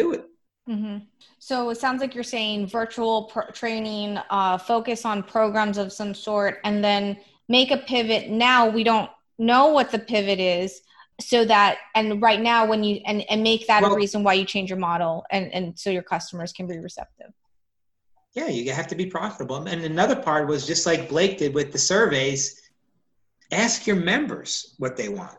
do 0.00 0.12
it. 0.12 0.24
Mm-hmm. 0.68 0.98
So 1.38 1.70
it 1.70 1.78
sounds 1.78 2.00
like 2.00 2.14
you're 2.14 2.24
saying 2.24 2.66
virtual 2.66 3.24
pr- 3.24 3.52
training, 3.52 4.18
uh, 4.30 4.58
focus 4.58 5.04
on 5.04 5.22
programs 5.22 5.78
of 5.78 5.92
some 5.92 6.12
sort, 6.14 6.58
and 6.64 6.84
then 6.84 7.16
make 7.48 7.70
a 7.70 7.78
pivot. 7.78 8.28
Now 8.28 8.68
we 8.68 8.84
don't 8.84 9.10
know 9.38 9.68
what 9.68 9.90
the 9.90 9.98
pivot 9.98 10.38
is, 10.38 10.82
so 11.20 11.44
that 11.46 11.78
and 11.94 12.20
right 12.20 12.40
now 12.40 12.66
when 12.66 12.84
you 12.84 13.00
and 13.06 13.24
and 13.30 13.42
make 13.42 13.66
that 13.66 13.82
well, 13.82 13.92
a 13.92 13.96
reason 13.96 14.22
why 14.22 14.34
you 14.34 14.44
change 14.44 14.68
your 14.68 14.78
model, 14.78 15.24
and 15.30 15.52
and 15.54 15.78
so 15.78 15.90
your 15.90 16.02
customers 16.02 16.52
can 16.52 16.66
be 16.66 16.78
receptive. 16.78 17.32
Yeah, 18.34 18.48
you 18.48 18.72
have 18.72 18.88
to 18.88 18.94
be 18.94 19.06
profitable. 19.06 19.56
And 19.56 19.82
another 19.84 20.16
part 20.16 20.48
was 20.48 20.66
just 20.66 20.86
like 20.86 21.08
Blake 21.08 21.38
did 21.38 21.54
with 21.54 21.72
the 21.72 21.78
surveys. 21.78 22.60
Ask 23.50 23.86
your 23.86 23.96
members 23.96 24.74
what 24.78 24.96
they 24.96 25.08
want. 25.08 25.38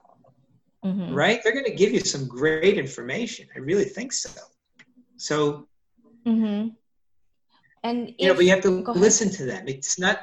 Mm-hmm. 0.86 1.14
Right? 1.14 1.42
They're 1.44 1.54
going 1.54 1.66
to 1.66 1.76
give 1.76 1.92
you 1.92 2.00
some 2.00 2.28
great 2.28 2.78
information. 2.78 3.48
I 3.56 3.60
really 3.60 3.84
think 3.84 4.14
so. 4.14 4.30
So 5.18 5.68
Mm-hmm. 6.26 6.70
And 7.84 8.14
you 8.18 8.28
know, 8.28 8.34
but 8.34 8.44
you 8.44 8.52
have 8.52 8.62
to 8.62 8.70
listen 8.92 9.30
to 9.32 9.46
them. 9.46 9.68
It's 9.68 10.00
not 10.00 10.20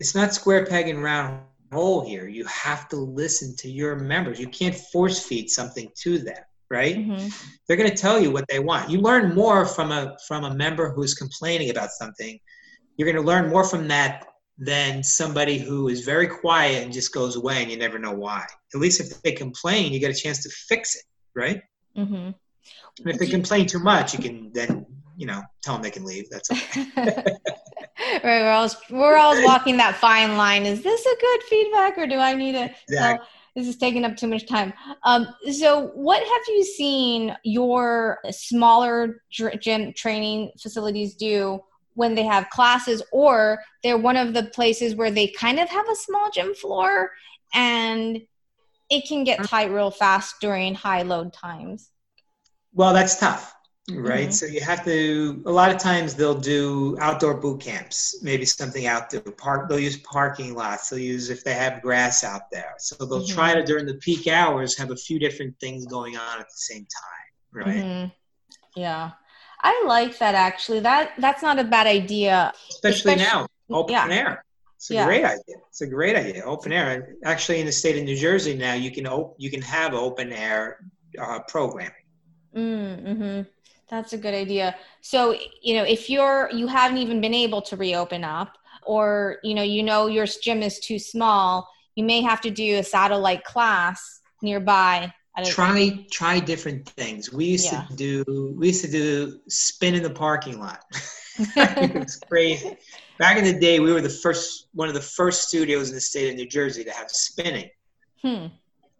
it's 0.00 0.14
not 0.14 0.34
square 0.34 0.66
peg 0.66 0.88
and 0.88 1.02
round 1.02 1.40
hole 1.72 2.04
here. 2.04 2.28
You 2.28 2.44
have 2.46 2.88
to 2.88 2.96
listen 2.96 3.54
to 3.56 3.70
your 3.70 3.96
members. 3.96 4.40
You 4.40 4.48
can't 4.48 4.74
force 4.74 5.24
feed 5.24 5.50
something 5.50 5.90
to 6.02 6.18
them, 6.18 6.42
right? 6.70 6.96
Mm-hmm. 6.96 7.28
They're 7.66 7.76
going 7.76 7.90
to 7.90 7.96
tell 7.96 8.20
you 8.20 8.30
what 8.30 8.46
they 8.48 8.58
want. 8.58 8.90
You 8.90 9.00
learn 9.00 9.34
more 9.34 9.64
from 9.64 9.92
a 9.92 10.16
from 10.26 10.44
a 10.44 10.54
member 10.54 10.90
who's 10.90 11.14
complaining 11.14 11.70
about 11.70 11.90
something. 11.90 12.38
You're 12.96 13.10
going 13.10 13.22
to 13.22 13.28
learn 13.28 13.48
more 13.48 13.64
from 13.64 13.86
that 13.88 14.26
than 14.58 15.02
somebody 15.02 15.58
who 15.58 15.88
is 15.88 16.04
very 16.04 16.26
quiet 16.26 16.82
and 16.82 16.92
just 16.92 17.14
goes 17.14 17.36
away 17.36 17.62
and 17.62 17.70
you 17.70 17.76
never 17.76 17.98
know 17.98 18.12
why. 18.12 18.44
At 18.74 18.80
least 18.80 19.00
if 19.00 19.22
they 19.22 19.32
complain, 19.32 19.92
you 19.92 20.00
get 20.00 20.10
a 20.10 20.20
chance 20.20 20.42
to 20.42 20.50
fix 20.50 20.96
it, 20.96 21.02
right? 21.34 21.62
Mm-hmm. 21.96 22.14
And 22.14 23.06
if 23.06 23.18
they 23.18 23.26
complain 23.26 23.66
too 23.66 23.78
much, 23.78 24.12
you 24.12 24.18
can 24.18 24.52
then 24.52 24.84
you 25.18 25.26
know, 25.26 25.42
tell 25.62 25.74
them 25.74 25.82
they 25.82 25.90
can 25.90 26.04
leave. 26.04 26.30
That's 26.30 26.50
okay. 26.50 26.86
right. 26.96 28.22
We're 28.22 28.50
always 28.50 28.76
we're 28.88 29.18
always 29.18 29.44
walking 29.44 29.76
that 29.78 29.96
fine 29.96 30.36
line. 30.36 30.64
Is 30.64 30.82
this 30.82 31.04
a 31.04 31.20
good 31.20 31.42
feedback, 31.42 31.98
or 31.98 32.06
do 32.06 32.14
I 32.14 32.34
need 32.34 32.52
to? 32.52 32.70
Exactly. 32.88 33.26
this 33.56 33.66
is 33.66 33.76
taking 33.76 34.04
up 34.04 34.16
too 34.16 34.28
much 34.28 34.46
time. 34.46 34.72
Um, 35.02 35.26
so, 35.50 35.88
what 35.88 36.22
have 36.22 36.42
you 36.46 36.64
seen 36.64 37.36
your 37.42 38.20
smaller 38.30 39.20
gym 39.30 39.92
training 39.92 40.52
facilities 40.62 41.16
do 41.16 41.60
when 41.98 42.14
they 42.14 42.24
have 42.24 42.48
classes, 42.50 43.02
or 43.12 43.60
they're 43.82 43.98
one 43.98 44.16
of 44.16 44.32
the 44.32 44.44
places 44.44 44.94
where 44.94 45.10
they 45.10 45.28
kind 45.28 45.58
of 45.58 45.68
have 45.68 45.88
a 45.88 45.96
small 45.96 46.30
gym 46.32 46.54
floor 46.54 47.10
and 47.54 48.20
it 48.90 49.06
can 49.06 49.24
get 49.24 49.44
tight 49.44 49.70
real 49.70 49.90
fast 49.90 50.36
during 50.40 50.74
high 50.74 51.02
load 51.02 51.32
times? 51.32 51.90
Well, 52.72 52.94
that's 52.94 53.18
tough 53.18 53.54
right? 53.94 54.28
Mm-hmm. 54.28 54.30
So 54.32 54.46
you 54.46 54.60
have 54.60 54.84
to. 54.84 55.42
A 55.46 55.50
lot 55.50 55.70
of 55.70 55.78
times 55.78 56.14
they'll 56.14 56.38
do 56.38 56.96
outdoor 57.00 57.34
boot 57.34 57.60
camps, 57.60 58.22
maybe 58.22 58.44
something 58.44 58.86
outdoor 58.86 59.20
park. 59.20 59.68
They'll 59.68 59.78
use 59.78 59.96
parking 59.98 60.54
lots. 60.54 60.90
They'll 60.90 60.98
use 60.98 61.30
if 61.30 61.44
they 61.44 61.54
have 61.54 61.82
grass 61.82 62.24
out 62.24 62.50
there. 62.50 62.74
So 62.78 62.96
they'll 63.04 63.22
mm-hmm. 63.22 63.34
try 63.34 63.54
to 63.54 63.62
during 63.62 63.86
the 63.86 63.94
peak 63.94 64.26
hours 64.28 64.76
have 64.76 64.90
a 64.90 64.96
few 64.96 65.18
different 65.18 65.58
things 65.60 65.86
going 65.86 66.16
on 66.16 66.40
at 66.40 66.46
the 66.46 66.56
same 66.56 66.86
time, 66.86 67.64
right? 67.66 67.84
Mm-hmm. 67.84 68.80
Yeah, 68.80 69.12
I 69.68 69.84
like 69.86 70.18
that 70.18 70.34
actually. 70.34 70.80
That 70.80 71.12
that's 71.18 71.42
not 71.42 71.58
a 71.58 71.64
bad 71.64 71.86
idea, 71.86 72.52
especially, 72.70 73.12
especially 73.14 73.24
now 73.24 73.46
open 73.70 73.94
yeah. 73.94 74.08
air. 74.20 74.44
It's 74.76 74.90
a 74.90 74.94
yeah. 74.94 75.06
great 75.06 75.24
idea. 75.24 75.56
It's 75.68 75.82
a 75.82 75.86
great 75.86 76.16
idea. 76.16 76.42
Open 76.44 76.72
air. 76.72 77.16
Actually, 77.24 77.60
in 77.60 77.66
the 77.66 77.72
state 77.72 77.96
of 77.98 78.04
New 78.04 78.16
Jersey 78.16 78.54
now, 78.56 78.74
you 78.74 78.90
can 78.90 79.06
op- 79.06 79.34
you 79.36 79.50
can 79.50 79.60
have 79.60 79.92
open 79.92 80.32
air 80.32 80.78
uh, 81.20 81.40
programming. 81.48 82.06
Mm-hmm. 82.56 83.42
That's 83.90 84.12
a 84.14 84.18
good 84.18 84.34
idea. 84.34 84.76
So, 85.02 85.36
you 85.60 85.74
know, 85.76 85.84
if 85.84 86.08
you're 86.08 86.48
you 86.52 86.66
haven't 86.66 86.98
even 86.98 87.20
been 87.20 87.34
able 87.34 87.60
to 87.62 87.76
reopen 87.76 88.24
up 88.24 88.56
or, 88.86 89.38
you 89.42 89.54
know, 89.54 89.62
you 89.62 89.82
know 89.82 90.06
your 90.06 90.26
gym 90.26 90.62
is 90.62 90.78
too 90.78 90.98
small, 90.98 91.68
you 91.94 92.04
may 92.04 92.22
have 92.22 92.40
to 92.42 92.50
do 92.50 92.78
a 92.78 92.82
satellite 92.82 93.44
class 93.44 94.20
nearby. 94.40 95.12
Try 95.46 96.06
try 96.10 96.40
different 96.40 96.88
things. 96.88 97.32
We 97.32 97.46
used 97.46 97.72
yeah. 97.72 97.84
to 97.88 97.94
do 97.94 98.54
we 98.56 98.68
used 98.68 98.84
to 98.84 98.90
do 98.90 99.40
spin 99.48 99.94
in 99.94 100.02
the 100.02 100.10
parking 100.10 100.58
lot. 100.58 100.84
it 101.38 101.94
was 101.94 102.16
crazy. 102.16 102.76
Back 103.18 103.36
in 103.36 103.44
the 103.44 103.58
day, 103.58 103.78
we 103.78 103.92
were 103.92 104.00
the 104.00 104.08
first 104.08 104.68
one 104.74 104.88
of 104.88 104.94
the 104.94 105.00
first 105.00 105.48
studios 105.48 105.88
in 105.88 105.94
the 105.94 106.00
state 106.00 106.30
of 106.30 106.36
New 106.36 106.48
Jersey 106.48 106.84
to 106.84 106.90
have 106.90 107.10
spinning. 107.10 107.70
Hmm. 108.22 108.46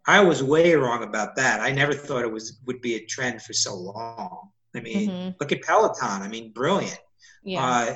I 0.07 0.21
was 0.21 0.41
way 0.41 0.73
wrong 0.75 1.03
about 1.03 1.35
that. 1.35 1.59
I 1.59 1.71
never 1.71 1.93
thought 1.93 2.23
it 2.23 2.31
was 2.31 2.59
would 2.65 2.81
be 2.81 2.95
a 2.95 3.05
trend 3.05 3.41
for 3.41 3.53
so 3.53 3.75
long. 3.75 4.49
I 4.75 4.79
mean, 4.79 5.09
mm-hmm. 5.09 5.29
look 5.39 5.51
at 5.51 5.61
Peloton. 5.63 6.21
I 6.21 6.27
mean, 6.27 6.51
brilliant. 6.51 6.99
Yeah. 7.43 7.65
Uh, 7.65 7.95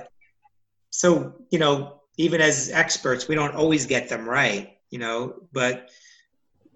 so, 0.89 1.35
you 1.49 1.59
know, 1.59 2.01
even 2.17 2.41
as 2.41 2.69
experts, 2.69 3.27
we 3.27 3.35
don't 3.35 3.55
always 3.55 3.85
get 3.85 4.09
them 4.09 4.27
right, 4.27 4.77
you 4.89 4.99
know, 4.99 5.35
but 5.51 5.89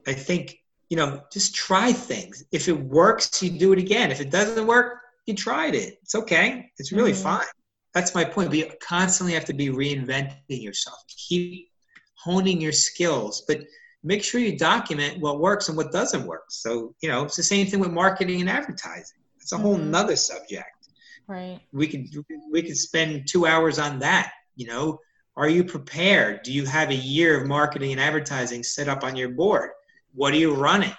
I 0.06 0.14
think, 0.14 0.60
you 0.90 0.98
know, 0.98 1.22
just 1.32 1.56
try 1.56 1.92
things. 1.92 2.44
If 2.52 2.68
it 2.68 2.80
works, 2.80 3.42
you 3.44 3.50
do 3.50 3.74
it 3.74 3.80
again. 3.80 4.12
If 4.12 4.22
it 4.22 4.30
doesn't 4.30 4.66
work, 4.66 5.00
you 5.26 5.34
tried 5.34 5.76
it. 5.76 6.00
It's 6.02 6.16
okay. 6.16 6.72
It's 6.78 6.92
really 6.92 7.12
mm-hmm. 7.12 7.24
fine. 7.24 7.46
That's 7.94 8.16
my 8.16 8.24
point. 8.24 8.54
You 8.54 8.70
constantly 8.82 9.34
have 9.34 9.46
to 9.46 9.54
be 9.54 9.70
reinventing 9.70 10.34
yourself. 10.50 11.04
Keep 11.28 11.70
honing 12.16 12.62
your 12.62 12.72
skills, 12.72 13.44
but 13.48 13.62
make 14.04 14.24
sure 14.24 14.40
you 14.40 14.58
document 14.58 15.20
what 15.20 15.40
works 15.40 15.68
and 15.68 15.78
what 15.78 15.92
doesn't 15.92 16.26
work. 16.26 16.46
So, 16.50 16.96
you 17.02 17.10
know, 17.10 17.26
it's 17.26 17.36
the 17.36 17.44
same 17.44 17.68
thing 17.68 17.80
with 17.80 17.92
marketing 17.92 18.42
and 18.42 18.50
advertising 18.50 19.18
it's 19.48 19.54
a 19.54 19.56
mm-hmm. 19.56 19.64
whole 19.64 19.78
nother 19.78 20.18
subject. 20.18 20.90
Right. 21.26 21.62
We 21.72 21.88
could 21.88 22.08
we 22.52 22.62
could 22.62 22.76
spend 22.76 23.30
two 23.30 23.46
hours 23.46 23.80
on 23.80 24.00
that. 24.00 24.34
You 24.58 24.68
know, 24.68 25.00
are 25.38 25.48
you 25.48 25.64
prepared? 25.64 26.44
Do 26.44 26.52
you 26.52 26.66
have 26.66 26.90
a 26.90 26.96
year 26.96 27.40
of 27.40 27.48
marketing 27.48 27.94
and 27.94 28.02
advertising 28.02 28.62
set 28.62 28.90
up 28.90 29.06
on 29.06 29.16
your 29.16 29.30
board? 29.30 29.70
What 30.14 30.34
are 30.34 30.38
you 30.38 30.54
running? 30.54 30.94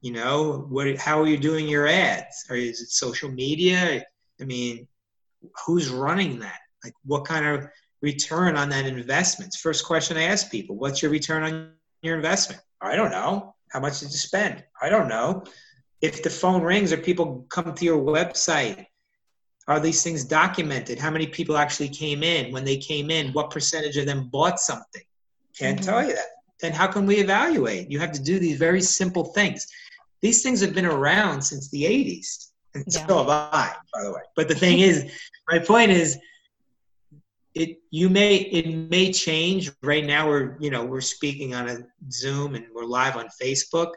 You 0.00 0.12
know, 0.12 0.66
what? 0.68 0.96
How 0.96 1.20
are 1.20 1.26
you 1.26 1.36
doing 1.36 1.68
your 1.68 1.86
ads? 1.86 2.46
Or 2.48 2.56
is 2.56 2.80
it 2.80 2.90
social 2.90 3.30
media? 3.30 4.04
I 4.40 4.44
mean, 4.44 4.88
who's 5.66 5.90
running 5.90 6.38
that? 6.40 6.60
Like, 6.82 6.94
what 7.04 7.26
kind 7.26 7.44
of 7.44 7.68
return 8.00 8.56
on 8.56 8.70
that 8.70 8.86
investment? 8.86 9.54
First 9.54 9.84
question 9.84 10.16
I 10.16 10.22
ask 10.22 10.50
people: 10.50 10.76
What's 10.76 11.02
your 11.02 11.10
return 11.10 11.42
on 11.42 11.72
your 12.02 12.16
investment? 12.16 12.62
I 12.80 12.96
don't 12.96 13.10
know. 13.10 13.54
How 13.68 13.80
much 13.80 14.00
did 14.00 14.10
you 14.10 14.16
spend? 14.16 14.64
I 14.80 14.88
don't 14.88 15.08
know 15.08 15.44
if 16.00 16.22
the 16.22 16.30
phone 16.30 16.62
rings 16.62 16.92
or 16.92 16.96
people 16.96 17.46
come 17.48 17.74
to 17.74 17.84
your 17.84 18.00
website 18.00 18.86
are 19.68 19.80
these 19.80 20.02
things 20.02 20.24
documented 20.24 20.98
how 20.98 21.10
many 21.10 21.26
people 21.26 21.56
actually 21.56 21.88
came 21.88 22.22
in 22.22 22.52
when 22.52 22.64
they 22.64 22.76
came 22.76 23.10
in 23.10 23.32
what 23.32 23.50
percentage 23.50 23.96
of 23.96 24.06
them 24.06 24.28
bought 24.28 24.58
something 24.58 25.02
can't 25.56 25.78
mm-hmm. 25.78 25.90
tell 25.90 26.06
you 26.06 26.14
that 26.14 26.26
then 26.60 26.72
how 26.72 26.86
can 26.86 27.06
we 27.06 27.16
evaluate? 27.16 27.90
You 27.90 27.98
have 28.00 28.12
to 28.12 28.22
do 28.22 28.38
these 28.38 28.58
very 28.58 28.80
simple 28.80 29.24
things. 29.24 29.66
These 30.20 30.42
things 30.42 30.60
have 30.60 30.74
been 30.74 30.86
around 30.86 31.42
since 31.42 31.70
the 31.70 31.84
80s 31.84 32.50
and 32.74 32.84
yeah. 32.86 33.06
so 33.06 33.18
have 33.18 33.28
i 33.28 33.74
by 33.92 34.02
the 34.02 34.12
way. 34.12 34.22
But 34.36 34.48
the 34.48 34.54
thing 34.54 34.80
is 34.80 35.10
my 35.50 35.58
point 35.58 35.90
is 35.90 36.18
it 37.54 37.78
you 37.90 38.08
may 38.08 38.36
it 38.36 38.90
may 38.90 39.12
change. 39.12 39.72
Right 39.82 40.04
now 40.04 40.28
we're 40.28 40.56
you 40.60 40.70
know 40.70 40.84
we're 40.84 41.00
speaking 41.00 41.54
on 41.54 41.68
a 41.68 41.78
zoom 42.10 42.54
and 42.54 42.66
we're 42.74 42.84
live 42.84 43.16
on 43.16 43.28
facebook 43.42 43.92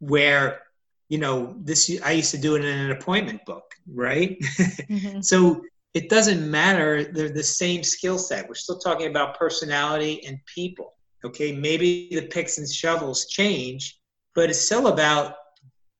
where 0.00 0.60
you 1.08 1.18
know 1.18 1.54
this 1.64 1.90
i 2.04 2.12
used 2.12 2.30
to 2.30 2.38
do 2.38 2.54
it 2.54 2.64
in 2.64 2.78
an 2.78 2.92
appointment 2.92 3.44
book 3.44 3.68
right? 3.94 4.38
Mm-hmm. 4.88 5.20
so 5.20 5.62
it 5.92 6.08
doesn't 6.08 6.50
matter. 6.50 7.04
They're 7.04 7.28
the 7.28 7.42
same 7.42 7.82
skill 7.82 8.18
set. 8.18 8.48
We're 8.48 8.54
still 8.54 8.78
talking 8.78 9.08
about 9.08 9.38
personality 9.38 10.24
and 10.26 10.38
people 10.46 10.94
okay 11.24 11.52
maybe 11.52 12.08
the 12.12 12.22
picks 12.22 12.58
and 12.58 12.68
shovels 12.68 13.26
change 13.26 13.98
but 14.34 14.50
it's 14.50 14.60
still 14.60 14.88
about 14.88 15.36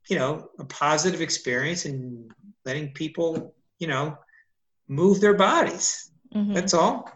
you 0.08 0.18
know 0.18 0.48
a 0.58 0.64
positive 0.64 1.20
experience 1.20 1.84
and 1.84 2.30
letting 2.64 2.92
people 2.92 3.54
you 3.78 3.86
know 3.86 4.16
move 4.88 5.20
their 5.20 5.34
bodies 5.34 6.10
mm-hmm. 6.34 6.52
that's 6.52 6.74
all 6.74 7.10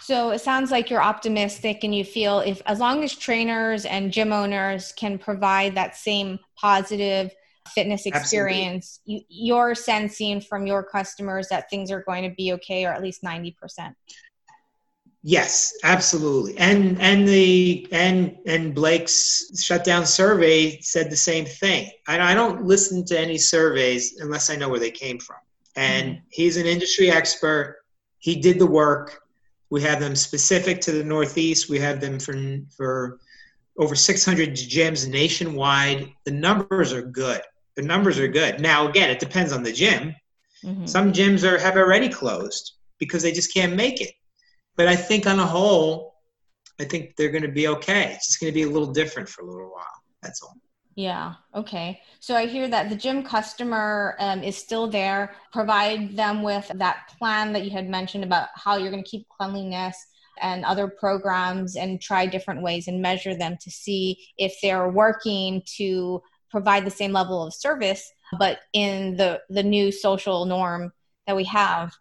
so 0.00 0.30
it 0.30 0.40
sounds 0.40 0.70
like 0.70 0.90
you're 0.90 1.02
optimistic 1.02 1.84
and 1.84 1.94
you 1.94 2.04
feel 2.04 2.40
if 2.40 2.60
as 2.66 2.80
long 2.80 3.04
as 3.04 3.14
trainers 3.14 3.84
and 3.84 4.12
gym 4.12 4.32
owners 4.32 4.92
can 4.96 5.18
provide 5.18 5.76
that 5.76 5.96
same 5.96 6.38
positive 6.56 7.30
fitness 7.68 8.06
experience, 8.06 9.00
you, 9.04 9.20
you're 9.28 9.74
sensing 9.74 10.40
from 10.40 10.66
your 10.66 10.82
customers 10.82 11.48
that 11.48 11.70
things 11.70 11.90
are 11.90 12.02
going 12.02 12.28
to 12.28 12.34
be 12.34 12.52
okay 12.52 12.84
or 12.84 12.92
at 12.92 13.02
least 13.02 13.22
90%. 13.22 13.54
Yes, 15.24 15.72
absolutely. 15.84 16.58
And 16.58 17.00
and 17.00 17.28
the 17.28 17.86
and 17.92 18.36
and 18.44 18.74
Blake's 18.74 19.62
shutdown 19.62 20.04
survey 20.04 20.80
said 20.80 21.10
the 21.10 21.16
same 21.16 21.44
thing. 21.44 21.90
I, 22.08 22.32
I 22.32 22.34
don't 22.34 22.64
listen 22.64 23.04
to 23.06 23.18
any 23.18 23.38
surveys 23.38 24.18
unless 24.18 24.50
I 24.50 24.56
know 24.56 24.68
where 24.68 24.80
they 24.80 24.90
came 24.90 25.20
from. 25.20 25.36
And 25.76 26.14
mm-hmm. 26.14 26.24
he's 26.30 26.56
an 26.56 26.66
industry 26.66 27.10
expert. 27.10 27.82
He 28.18 28.40
did 28.40 28.58
the 28.58 28.66
work. 28.66 29.22
We 29.70 29.80
have 29.82 30.00
them 30.00 30.16
specific 30.16 30.80
to 30.82 30.92
the 30.92 31.04
Northeast. 31.04 31.70
We 31.70 31.78
have 31.78 32.00
them 32.00 32.18
for 32.18 32.34
for 32.76 33.20
over 33.78 33.94
600 33.94 34.50
gyms 34.50 35.08
nationwide. 35.08 36.12
The 36.24 36.32
numbers 36.32 36.92
are 36.92 37.02
good. 37.02 37.42
The 37.76 37.82
numbers 37.82 38.18
are 38.18 38.28
good. 38.28 38.60
Now, 38.60 38.88
again, 38.88 39.08
it 39.08 39.20
depends 39.20 39.52
on 39.52 39.62
the 39.62 39.72
gym. 39.72 40.16
Mm-hmm. 40.64 40.86
Some 40.86 41.12
gyms 41.12 41.44
are 41.44 41.58
have 41.58 41.76
already 41.76 42.08
closed 42.08 42.72
because 42.98 43.22
they 43.22 43.32
just 43.32 43.54
can't 43.54 43.76
make 43.76 44.00
it. 44.00 44.12
But 44.76 44.88
I 44.88 44.96
think 44.96 45.26
on 45.26 45.38
a 45.38 45.46
whole, 45.46 46.14
I 46.80 46.84
think 46.84 47.16
they're 47.16 47.30
going 47.30 47.42
to 47.42 47.48
be 47.52 47.68
okay. 47.68 48.12
It's 48.14 48.28
just 48.28 48.40
going 48.40 48.52
to 48.52 48.54
be 48.54 48.62
a 48.62 48.70
little 48.70 48.92
different 48.92 49.28
for 49.28 49.42
a 49.42 49.46
little 49.46 49.70
while. 49.70 50.02
That's 50.22 50.42
all. 50.42 50.54
Yeah. 50.94 51.34
Okay. 51.54 52.00
So 52.20 52.36
I 52.36 52.46
hear 52.46 52.68
that 52.68 52.90
the 52.90 52.96
gym 52.96 53.22
customer 53.22 54.14
um, 54.18 54.42
is 54.42 54.56
still 54.56 54.88
there. 54.88 55.34
Provide 55.52 56.16
them 56.16 56.42
with 56.42 56.70
that 56.74 57.08
plan 57.18 57.52
that 57.54 57.64
you 57.64 57.70
had 57.70 57.88
mentioned 57.88 58.24
about 58.24 58.48
how 58.54 58.76
you're 58.76 58.90
going 58.90 59.02
to 59.02 59.10
keep 59.10 59.26
cleanliness 59.28 59.96
and 60.40 60.64
other 60.64 60.88
programs 60.88 61.76
and 61.76 62.00
try 62.00 62.26
different 62.26 62.62
ways 62.62 62.88
and 62.88 63.00
measure 63.00 63.34
them 63.34 63.56
to 63.60 63.70
see 63.70 64.28
if 64.38 64.54
they're 64.62 64.88
working 64.88 65.62
to 65.76 66.22
provide 66.50 66.84
the 66.84 66.90
same 66.90 67.12
level 67.12 67.42
of 67.42 67.54
service 67.54 68.12
but 68.38 68.60
in 68.72 69.16
the 69.16 69.40
the 69.48 69.62
new 69.62 69.90
social 69.90 70.44
norm 70.44 70.92
that 71.26 71.36
we 71.36 71.44
have 71.44 71.92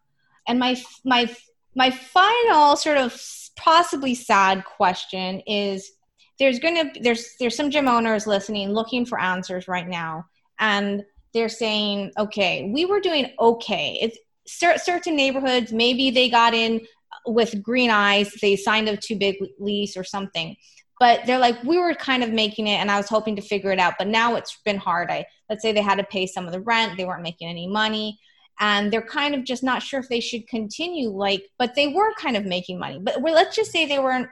and 0.47 0.59
my 0.59 0.75
my 1.05 1.33
my 1.75 1.91
final 1.91 2.75
sort 2.75 2.97
of 2.97 3.19
possibly 3.55 4.15
sad 4.15 4.65
question 4.65 5.41
is 5.41 5.91
there's 6.39 6.59
going 6.59 6.75
to 6.75 6.99
there's 7.01 7.35
there's 7.39 7.55
some 7.55 7.69
gym 7.69 7.87
owners 7.87 8.27
listening 8.27 8.71
looking 8.71 9.05
for 9.05 9.19
answers 9.19 9.67
right 9.67 9.87
now 9.87 10.25
and 10.59 11.03
they're 11.33 11.49
saying 11.49 12.11
okay 12.17 12.69
we 12.73 12.85
were 12.85 12.99
doing 12.99 13.31
okay. 13.39 13.99
It's 14.01 14.17
certain 14.47 15.15
neighborhoods 15.15 15.71
maybe 15.71 16.09
they 16.09 16.29
got 16.29 16.53
in 16.53 16.81
with 17.27 17.61
green 17.61 17.91
eyes 17.91 18.31
they 18.41 18.55
signed 18.55 18.89
a 18.89 18.97
too 18.97 19.15
big 19.15 19.35
lease 19.59 19.95
or 19.95 20.03
something. 20.03 20.55
But 20.99 21.25
they're 21.25 21.39
like 21.39 21.63
we 21.63 21.77
were 21.77 21.93
kind 21.93 22.23
of 22.23 22.31
making 22.31 22.67
it 22.67 22.77
and 22.77 22.91
i 22.91 22.97
was 22.97 23.09
hoping 23.09 23.35
to 23.35 23.41
figure 23.41 23.71
it 23.71 23.79
out 23.79 23.93
but 23.97 24.07
now 24.07 24.35
it's 24.35 24.57
been 24.65 24.77
hard. 24.77 25.09
I 25.09 25.25
let's 25.49 25.61
say 25.61 25.71
they 25.71 25.81
had 25.81 25.99
to 25.99 26.03
pay 26.03 26.25
some 26.25 26.45
of 26.45 26.51
the 26.51 26.61
rent 26.61 26.97
they 26.97 27.05
weren't 27.05 27.23
making 27.23 27.49
any 27.49 27.67
money 27.67 28.19
and 28.59 28.91
they're 28.91 29.01
kind 29.01 29.33
of 29.33 29.43
just 29.43 29.63
not 29.63 29.81
sure 29.81 29.99
if 29.99 30.09
they 30.09 30.19
should 30.19 30.47
continue 30.47 31.09
like 31.09 31.43
but 31.57 31.75
they 31.75 31.87
were 31.87 32.13
kind 32.13 32.37
of 32.37 32.45
making 32.45 32.79
money. 32.79 32.99
But 33.01 33.21
we're, 33.21 33.33
let's 33.33 33.55
just 33.55 33.71
say 33.71 33.85
they 33.85 33.99
weren't 33.99 34.27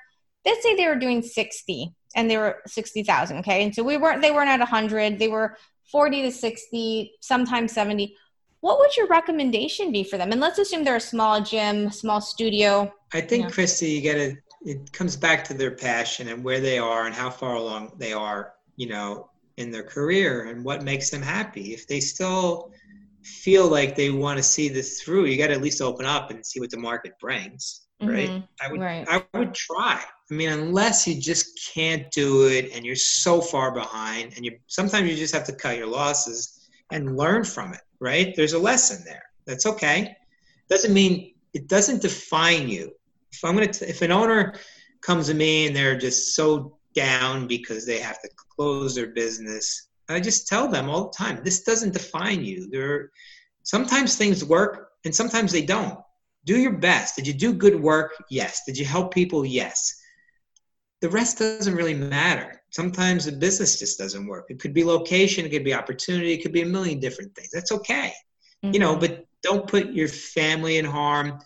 let's 0.46 0.64
say 0.64 0.76
they 0.76 0.88
were 0.88 0.96
doing 0.96 1.22
60 1.22 1.94
and 2.16 2.30
they 2.30 2.38
were 2.38 2.58
60,000 2.66 3.38
okay? 3.38 3.64
And 3.64 3.74
so 3.74 3.84
we 3.84 3.98
weren't 3.98 4.22
they 4.22 4.32
weren't 4.32 4.50
at 4.50 4.60
100 4.60 5.20
they 5.20 5.28
were 5.28 5.58
40 5.92 6.24
to 6.24 6.32
60 6.32 7.14
sometimes 7.22 7.72
70 7.74 8.16
what 8.62 8.78
would 8.80 8.96
your 8.98 9.08
recommendation 9.08 9.90
be 9.90 10.04
for 10.04 10.18
them? 10.18 10.34
And 10.34 10.42
let's 10.42 10.60
assume 10.60 10.84
they're 10.84 10.98
a 10.98 11.02
small 11.02 11.42
gym 11.42 11.92
small 11.92 12.22
studio 12.22 12.92
i 13.14 13.22
think 13.22 13.44
you 13.44 13.48
know. 13.48 13.54
christy 13.54 13.88
you 13.88 14.12
gotta 14.12 14.38
it 14.62 14.92
comes 14.92 15.16
back 15.16 15.46
to 15.46 15.54
their 15.54 15.72
passion 15.72 16.28
and 16.28 16.44
where 16.44 16.60
they 16.60 16.78
are 16.78 17.06
and 17.06 17.16
how 17.16 17.30
far 17.30 17.56
along 17.56 17.94
they 17.98 18.12
are 18.14 18.54
you 18.76 18.88
know 18.88 19.30
in 19.60 19.72
their 19.72 19.84
career 19.84 20.46
and 20.46 20.64
what 20.64 20.84
makes 20.84 21.10
them 21.10 21.22
happy. 21.22 21.74
If 21.74 21.86
they 21.86 22.00
still 22.00 22.72
feel 23.24 23.68
like 23.68 23.96
they 23.96 24.10
want 24.10 24.38
to 24.38 24.44
see 24.44 24.70
this 24.70 25.02
through, 25.02 25.26
you 25.26 25.38
got 25.38 25.48
to 25.48 25.54
at 25.54 25.62
least 25.62 25.82
open 25.82 26.06
up 26.06 26.32
and 26.32 26.46
see 26.46 26.60
what 26.60 26.70
the 26.70 26.78
market 26.78 27.14
brings, 27.20 27.88
right? 28.02 28.30
Mm-hmm. 28.30 28.46
I 28.62 28.72
would, 28.72 28.82
right. 28.82 29.08
I 29.10 29.38
would 29.38 29.54
try. 29.54 30.02
I 30.32 30.34
mean, 30.34 30.50
unless 30.50 31.08
you 31.08 31.20
just 31.20 31.72
can't 31.74 32.10
do 32.12 32.48
it 32.48 32.72
and 32.74 32.86
you're 32.86 32.96
so 32.96 33.42
far 33.42 33.74
behind, 33.74 34.34
and 34.36 34.46
you 34.46 34.58
sometimes 34.68 35.10
you 35.10 35.16
just 35.16 35.34
have 35.34 35.46
to 35.46 35.54
cut 35.54 35.78
your 35.78 35.88
losses 35.88 36.70
and 36.92 37.18
learn 37.18 37.44
from 37.44 37.74
it, 37.74 37.82
right? 38.00 38.34
There's 38.36 38.54
a 38.54 38.60
lesson 38.60 39.04
there. 39.06 39.24
That's 39.46 39.66
okay. 39.66 40.16
Doesn't 40.70 40.94
mean 40.94 41.34
it 41.54 41.68
doesn't 41.68 42.02
define 42.02 42.70
you. 42.70 42.92
If 43.32 43.44
I'm 43.44 43.56
gonna, 43.56 43.68
t- 43.68 43.86
if 43.86 44.02
an 44.02 44.12
owner 44.12 44.56
comes 45.02 45.28
to 45.28 45.34
me 45.34 45.68
and 45.68 45.76
they're 45.76 45.98
just 45.98 46.36
so 46.36 46.78
down 46.94 47.48
because 47.48 47.86
they 47.86 48.00
have 48.00 48.22
to 48.22 48.30
close 48.56 48.96
their 48.96 49.08
business 49.08 49.89
I 50.10 50.20
just 50.20 50.48
tell 50.48 50.68
them 50.68 50.90
all 50.90 51.06
the 51.06 51.18
time, 51.18 51.42
this 51.44 51.64
doesn't 51.64 51.94
define 51.94 52.44
you. 52.44 52.70
There, 52.70 53.12
sometimes 53.64 54.16
things 54.16 54.44
work 54.44 54.90
and 55.06 55.14
sometimes 55.14 55.52
they 55.52 55.62
don't. 55.62 56.00
Do 56.46 56.58
your 56.58 56.74
best. 56.74 57.16
Did 57.16 57.28
you 57.28 57.34
do 57.34 57.54
good 57.54 57.80
work? 57.80 58.14
Yes. 58.30 58.62
Did 58.66 58.78
you 58.78 58.86
help 58.86 59.14
people? 59.14 59.46
Yes. 59.46 59.96
The 61.02 61.10
rest 61.10 61.40
doesn't 61.40 61.76
really 61.76 61.94
matter. 61.94 62.62
Sometimes 62.72 63.26
the 63.26 63.32
business 63.32 63.80
just 63.80 63.98
doesn't 63.98 64.28
work. 64.28 64.46
It 64.50 64.60
could 64.60 64.74
be 64.74 64.84
location, 64.84 65.46
it 65.46 65.50
could 65.50 65.64
be 65.64 65.74
opportunity, 65.74 66.34
it 66.34 66.42
could 66.42 66.52
be 66.52 66.62
a 66.62 66.66
million 66.66 67.00
different 67.00 67.34
things. 67.36 67.50
That's 67.52 67.72
okay. 67.72 68.14
Mm-hmm. 68.64 68.74
You 68.74 68.80
know, 68.80 68.92
mm-hmm. 68.96 69.00
but 69.00 69.26
don't 69.42 69.68
put 69.68 69.92
your 69.92 70.08
family 70.08 70.78
in 70.78 70.86
harm. 70.86 71.40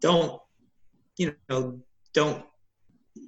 Don't, 0.00 0.40
you 1.16 1.34
know, 1.48 1.80
don't 2.12 2.44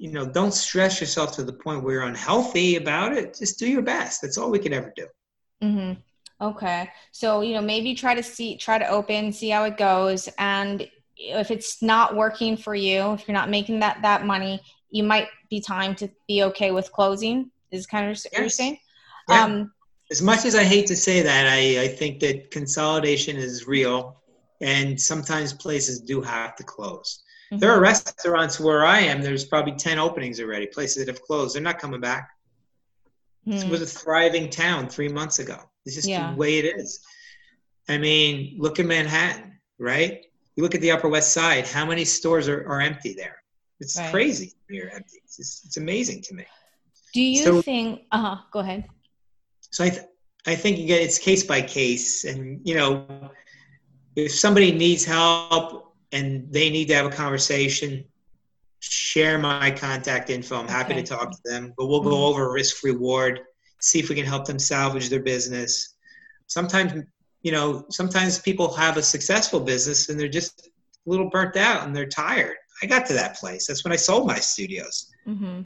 you 0.00 0.10
know, 0.10 0.24
don't 0.24 0.54
stress 0.54 0.98
yourself 0.98 1.32
to 1.32 1.42
the 1.42 1.52
point 1.52 1.84
where 1.84 1.96
you're 1.96 2.04
unhealthy 2.04 2.76
about 2.76 3.12
it. 3.12 3.36
Just 3.38 3.58
do 3.58 3.68
your 3.68 3.82
best. 3.82 4.22
That's 4.22 4.38
all 4.38 4.50
we 4.50 4.58
can 4.58 4.72
ever 4.72 4.90
do. 4.96 5.06
Mm-hmm. 5.62 6.00
Okay. 6.42 6.88
So, 7.12 7.42
you 7.42 7.52
know, 7.52 7.60
maybe 7.60 7.94
try 7.94 8.14
to 8.14 8.22
see, 8.22 8.56
try 8.56 8.78
to 8.78 8.88
open, 8.88 9.30
see 9.30 9.50
how 9.50 9.64
it 9.64 9.76
goes. 9.76 10.26
And 10.38 10.88
if 11.18 11.50
it's 11.50 11.82
not 11.82 12.16
working 12.16 12.56
for 12.56 12.74
you, 12.74 13.12
if 13.12 13.28
you're 13.28 13.34
not 13.34 13.50
making 13.50 13.80
that, 13.80 13.98
that 14.00 14.24
money, 14.24 14.62
you 14.90 15.02
might 15.02 15.28
be 15.50 15.60
time 15.60 15.94
to 15.96 16.08
be 16.26 16.44
okay 16.44 16.70
with 16.70 16.90
closing 16.90 17.50
is 17.70 17.86
kind 17.86 18.06
of 18.06 18.12
yes. 18.12 18.26
what 18.32 18.40
you're 18.40 18.48
saying. 18.48 18.78
Yeah. 19.28 19.44
Um, 19.44 19.72
as 20.10 20.22
much 20.22 20.46
as 20.46 20.54
I 20.54 20.64
hate 20.64 20.86
to 20.86 20.96
say 20.96 21.20
that, 21.20 21.46
I, 21.46 21.82
I 21.82 21.88
think 21.88 22.20
that 22.20 22.50
consolidation 22.50 23.36
is 23.36 23.66
real 23.66 24.16
and 24.62 24.98
sometimes 24.98 25.52
places 25.52 26.00
do 26.00 26.22
have 26.22 26.56
to 26.56 26.64
close. 26.64 27.22
Mm-hmm. 27.50 27.58
There 27.58 27.72
are 27.72 27.80
restaurants 27.80 28.60
where 28.60 28.84
I 28.86 29.00
am. 29.00 29.22
There's 29.22 29.44
probably 29.44 29.72
ten 29.72 29.98
openings 29.98 30.40
already. 30.40 30.66
Places 30.66 31.04
that 31.04 31.12
have 31.12 31.22
closed. 31.22 31.54
They're 31.54 31.62
not 31.62 31.78
coming 31.78 32.00
back. 32.00 32.30
Mm-hmm. 33.46 33.66
It 33.66 33.70
was 33.70 33.82
a 33.82 33.86
thriving 33.86 34.50
town 34.50 34.88
three 34.88 35.08
months 35.08 35.40
ago. 35.40 35.58
It's 35.84 35.96
just 35.96 36.08
yeah. 36.08 36.30
the 36.30 36.36
way 36.36 36.58
it 36.58 36.64
is. 36.78 37.00
I 37.88 37.98
mean, 37.98 38.56
look 38.58 38.78
at 38.78 38.86
Manhattan, 38.86 39.58
right? 39.78 40.24
You 40.54 40.62
look 40.62 40.74
at 40.74 40.80
the 40.80 40.92
Upper 40.92 41.08
West 41.08 41.32
Side. 41.32 41.66
How 41.66 41.84
many 41.84 42.04
stores 42.04 42.48
are, 42.48 42.68
are 42.68 42.80
empty 42.80 43.14
there? 43.14 43.42
It's 43.80 43.96
right. 43.96 44.10
crazy. 44.12 44.52
Here, 44.68 44.92
empty. 44.94 45.20
It's, 45.24 45.38
just, 45.38 45.64
it's 45.64 45.76
amazing 45.76 46.22
to 46.22 46.34
me. 46.34 46.44
Do 47.14 47.20
you 47.20 47.42
so, 47.42 47.62
think? 47.62 48.02
Uh 48.12 48.18
huh. 48.20 48.36
Go 48.52 48.60
ahead. 48.60 48.84
So 49.70 49.84
I, 49.84 49.88
th- 49.88 50.02
I 50.46 50.54
think 50.54 50.78
again, 50.78 51.00
it's 51.02 51.18
case 51.18 51.42
by 51.42 51.62
case, 51.62 52.24
and 52.24 52.60
you 52.62 52.76
know, 52.76 53.30
if 54.14 54.32
somebody 54.32 54.70
needs 54.70 55.04
help 55.04 55.89
and 56.12 56.52
they 56.52 56.70
need 56.70 56.88
to 56.88 56.94
have 56.94 57.06
a 57.06 57.10
conversation, 57.10 58.04
share 58.80 59.38
my 59.38 59.70
contact 59.70 60.30
info. 60.30 60.56
I'm 60.56 60.68
happy 60.68 60.94
okay. 60.94 61.02
to 61.02 61.08
talk 61.08 61.30
to 61.30 61.38
them, 61.44 61.72
but 61.76 61.86
we'll 61.86 62.00
go 62.00 62.10
mm-hmm. 62.10 62.38
over 62.38 62.52
risk 62.52 62.82
reward, 62.82 63.40
see 63.80 64.00
if 64.00 64.08
we 64.08 64.14
can 64.14 64.24
help 64.24 64.46
them 64.46 64.58
salvage 64.58 65.08
their 65.08 65.22
business. 65.22 65.94
Sometimes, 66.46 67.04
you 67.42 67.52
know, 67.52 67.84
sometimes 67.90 68.38
people 68.38 68.72
have 68.74 68.96
a 68.96 69.02
successful 69.02 69.60
business 69.60 70.08
and 70.08 70.18
they're 70.18 70.28
just 70.28 70.66
a 70.66 71.10
little 71.10 71.30
burnt 71.30 71.56
out 71.56 71.86
and 71.86 71.94
they're 71.94 72.06
tired. 72.06 72.56
I 72.82 72.86
got 72.86 73.06
to 73.06 73.12
that 73.14 73.36
place. 73.36 73.66
That's 73.66 73.84
when 73.84 73.92
I 73.92 73.96
sold 73.96 74.26
my 74.26 74.38
studios. 74.38 75.10
Mm-hmm. 75.26 75.62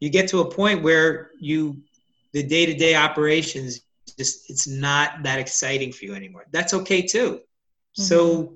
You 0.00 0.08
get 0.08 0.28
to 0.28 0.40
a 0.40 0.50
point 0.50 0.82
where 0.82 1.32
you, 1.38 1.82
the 2.32 2.42
day 2.42 2.64
to 2.66 2.74
day 2.74 2.94
operations, 2.94 3.82
just 4.16 4.50
it's 4.50 4.66
not 4.66 5.22
that 5.22 5.38
exciting 5.38 5.92
for 5.92 6.06
you 6.06 6.14
anymore. 6.14 6.46
That's 6.50 6.74
okay 6.74 7.02
too. 7.02 7.32
Mm-hmm. 7.32 8.02
So 8.02 8.54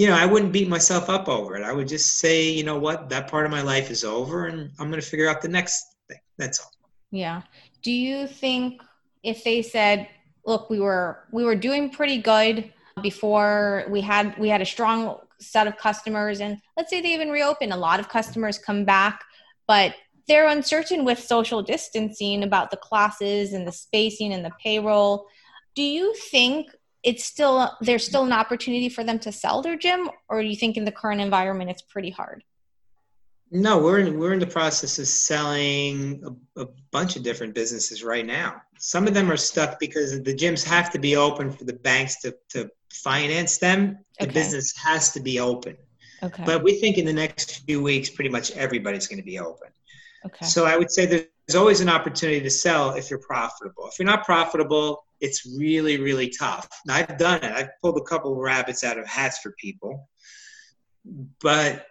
you 0.00 0.06
know, 0.06 0.14
I 0.14 0.24
wouldn't 0.24 0.50
beat 0.50 0.66
myself 0.66 1.10
up 1.10 1.28
over 1.28 1.56
it. 1.56 1.62
I 1.62 1.74
would 1.74 1.86
just 1.86 2.16
say, 2.16 2.48
you 2.48 2.64
know 2.64 2.78
what, 2.78 3.10
that 3.10 3.28
part 3.28 3.44
of 3.44 3.50
my 3.50 3.60
life 3.60 3.90
is 3.90 4.02
over 4.02 4.46
and 4.46 4.70
I'm 4.78 4.88
going 4.88 4.98
to 4.98 5.06
figure 5.06 5.28
out 5.28 5.42
the 5.42 5.48
next 5.48 5.84
thing. 6.08 6.16
That's 6.38 6.58
all. 6.58 6.72
Yeah. 7.10 7.42
Do 7.82 7.92
you 7.92 8.26
think 8.26 8.80
if 9.22 9.44
they 9.44 9.60
said, 9.60 10.08
look, 10.46 10.70
we 10.70 10.80
were 10.80 11.28
we 11.32 11.44
were 11.44 11.54
doing 11.54 11.90
pretty 11.90 12.16
good 12.16 12.72
before 13.02 13.84
we 13.90 14.00
had 14.00 14.38
we 14.38 14.48
had 14.48 14.62
a 14.62 14.64
strong 14.64 15.18
set 15.38 15.66
of 15.66 15.76
customers 15.76 16.40
and 16.40 16.56
let's 16.78 16.88
say 16.88 17.02
they 17.02 17.12
even 17.12 17.28
reopen, 17.28 17.70
a 17.70 17.76
lot 17.76 18.00
of 18.00 18.08
customers 18.08 18.56
come 18.56 18.86
back, 18.86 19.22
but 19.68 19.94
they're 20.26 20.48
uncertain 20.48 21.04
with 21.04 21.18
social 21.18 21.60
distancing 21.60 22.42
about 22.42 22.70
the 22.70 22.78
classes 22.78 23.52
and 23.52 23.68
the 23.68 23.72
spacing 23.72 24.32
and 24.32 24.46
the 24.46 24.52
payroll. 24.64 25.26
Do 25.74 25.82
you 25.82 26.14
think 26.14 26.68
it's 27.02 27.24
still 27.24 27.70
there's 27.80 28.04
still 28.04 28.24
an 28.24 28.32
opportunity 28.32 28.88
for 28.88 29.04
them 29.04 29.18
to 29.20 29.32
sell 29.32 29.62
their 29.62 29.76
gym 29.76 30.10
or 30.28 30.42
do 30.42 30.48
you 30.48 30.56
think 30.56 30.76
in 30.76 30.84
the 30.84 30.92
current 30.92 31.20
environment 31.20 31.70
it's 31.70 31.82
pretty 31.82 32.10
hard? 32.10 32.44
No 33.50 33.78
we're 33.78 34.00
in 34.00 34.18
we're 34.18 34.32
in 34.32 34.38
the 34.38 34.46
process 34.46 34.98
of 34.98 35.06
selling 35.06 36.22
a, 36.56 36.62
a, 36.62 36.66
bunch 36.92 37.16
of 37.16 37.22
different 37.22 37.54
businesses 37.54 38.04
right 38.04 38.26
now. 38.26 38.60
Some 38.78 39.06
of 39.06 39.14
them 39.14 39.30
are 39.30 39.36
stuck 39.36 39.80
because 39.80 40.22
the 40.22 40.34
gyms 40.34 40.64
have 40.64 40.90
to 40.90 40.98
be 40.98 41.16
open 41.16 41.50
for 41.50 41.64
the 41.64 41.72
banks 41.72 42.20
to, 42.20 42.34
to 42.50 42.70
finance 42.92 43.58
them. 43.58 43.98
The 44.18 44.26
okay. 44.26 44.34
business 44.34 44.76
has 44.76 45.12
to 45.12 45.20
be 45.20 45.40
open. 45.40 45.76
Okay. 46.22 46.44
But 46.44 46.62
we 46.62 46.74
think 46.74 46.98
in 46.98 47.06
the 47.06 47.12
next 47.12 47.64
few 47.66 47.82
weeks 47.82 48.10
pretty 48.10 48.30
much 48.30 48.50
everybody's 48.52 49.06
going 49.06 49.18
to 49.18 49.24
be 49.24 49.38
open. 49.38 49.68
Okay. 50.26 50.44
So 50.44 50.66
i 50.66 50.76
would 50.76 50.90
say 50.90 51.06
there's 51.06 51.24
always 51.54 51.80
an 51.80 51.88
opportunity 51.88 52.40
to 52.40 52.50
sell 52.50 52.90
if 52.92 53.10
you're 53.10 53.20
profitable. 53.20 53.88
If 53.88 53.98
you're 53.98 54.06
not 54.06 54.24
profitable, 54.24 55.04
it's 55.20 55.46
really, 55.58 55.98
really 55.98 56.28
tough. 56.28 56.68
And 56.86 56.92
I've 56.92 57.18
done 57.18 57.42
it. 57.42 57.52
I've 57.52 57.70
pulled 57.82 57.98
a 57.98 58.02
couple 58.02 58.32
of 58.32 58.38
rabbits 58.38 58.84
out 58.84 58.98
of 58.98 59.06
hats 59.06 59.38
for 59.38 59.54
people, 59.58 60.08
but 61.42 61.86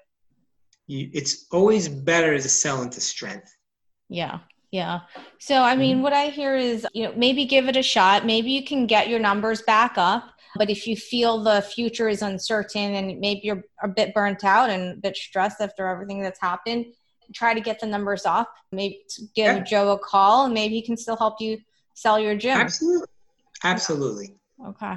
you, 0.87 1.09
it's 1.13 1.47
always 1.51 1.87
better 1.87 2.37
to 2.37 2.49
sell 2.49 2.81
into 2.81 3.01
strength. 3.01 3.55
Yeah. 4.09 4.39
Yeah. 4.71 4.99
So, 5.39 5.61
I 5.61 5.75
mean, 5.75 5.95
mm-hmm. 5.95 6.03
what 6.03 6.13
I 6.13 6.27
hear 6.27 6.55
is, 6.55 6.85
you 6.93 7.03
know, 7.05 7.13
maybe 7.15 7.45
give 7.45 7.67
it 7.67 7.75
a 7.75 7.81
shot. 7.83 8.25
Maybe 8.25 8.51
you 8.51 8.63
can 8.63 8.85
get 8.85 9.09
your 9.09 9.19
numbers 9.19 9.61
back 9.63 9.93
up. 9.97 10.29
But 10.55 10.69
if 10.69 10.87
you 10.87 10.95
feel 10.95 11.43
the 11.43 11.61
future 11.61 12.09
is 12.09 12.21
uncertain 12.21 12.95
and 12.95 13.19
maybe 13.19 13.41
you're 13.43 13.63
a 13.83 13.87
bit 13.87 14.13
burnt 14.13 14.43
out 14.43 14.69
and 14.69 14.93
a 14.93 14.95
bit 14.97 15.15
stressed 15.15 15.61
after 15.61 15.87
everything 15.87 16.21
that's 16.21 16.39
happened, 16.39 16.87
try 17.33 17.53
to 17.53 17.61
get 17.61 17.79
the 17.79 17.87
numbers 17.87 18.25
up. 18.25 18.53
Maybe 18.71 19.01
give 19.35 19.57
yeah. 19.57 19.63
Joe 19.63 19.91
a 19.93 19.99
call 19.99 20.45
and 20.45 20.53
maybe 20.53 20.75
he 20.75 20.81
can 20.81 20.97
still 20.97 21.17
help 21.17 21.39
you 21.39 21.59
sell 21.93 22.19
your 22.19 22.35
gym. 22.35 22.59
Absolutely. 22.59 23.07
Absolutely. 23.63 24.35
Okay. 24.65 24.95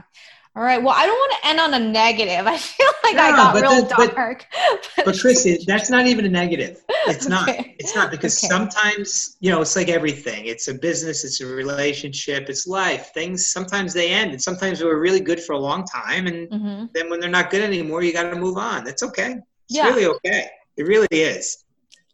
All 0.54 0.62
right. 0.62 0.82
Well, 0.82 0.94
I 0.94 1.06
don't 1.06 1.16
want 1.16 1.32
to 1.40 1.48
end 1.48 1.60
on 1.60 1.74
a 1.74 1.78
negative. 1.78 2.46
I 2.46 2.58
feel 2.58 2.88
like 3.02 3.16
no, 3.16 3.22
I 3.22 3.30
got 3.30 3.54
real 3.54 3.86
dark. 3.86 4.46
But, 5.04 5.18
but 5.20 5.66
that's 5.66 5.90
not 5.90 6.06
even 6.06 6.26
a 6.26 6.28
negative. 6.28 6.84
It's 7.08 7.26
okay. 7.26 7.34
not. 7.34 7.48
It's 7.80 7.96
not 7.96 8.10
because 8.12 8.38
okay. 8.38 8.46
sometimes, 8.46 9.36
you 9.40 9.50
know, 9.50 9.60
it's 9.60 9.74
like 9.74 9.88
everything. 9.88 10.44
It's 10.44 10.68
a 10.68 10.74
business, 10.74 11.24
it's 11.24 11.40
a 11.40 11.46
relationship, 11.46 12.48
it's 12.48 12.68
life. 12.68 13.10
Things 13.14 13.50
sometimes 13.50 13.94
they 13.94 14.10
end 14.10 14.30
and 14.30 14.40
sometimes 14.40 14.78
they 14.78 14.84
were 14.84 15.00
really 15.00 15.18
good 15.18 15.40
for 15.42 15.54
a 15.54 15.58
long 15.58 15.84
time. 15.84 16.28
And 16.28 16.48
mm-hmm. 16.48 16.84
then 16.94 17.10
when 17.10 17.18
they're 17.18 17.30
not 17.30 17.50
good 17.50 17.62
anymore, 17.62 18.04
you 18.04 18.12
got 18.12 18.30
to 18.30 18.36
move 18.36 18.58
on. 18.58 18.84
That's 18.84 19.02
okay. 19.02 19.32
It's 19.32 19.76
yeah. 19.76 19.88
really 19.88 20.06
okay. 20.06 20.48
It 20.76 20.86
really 20.86 21.08
is. 21.10 21.61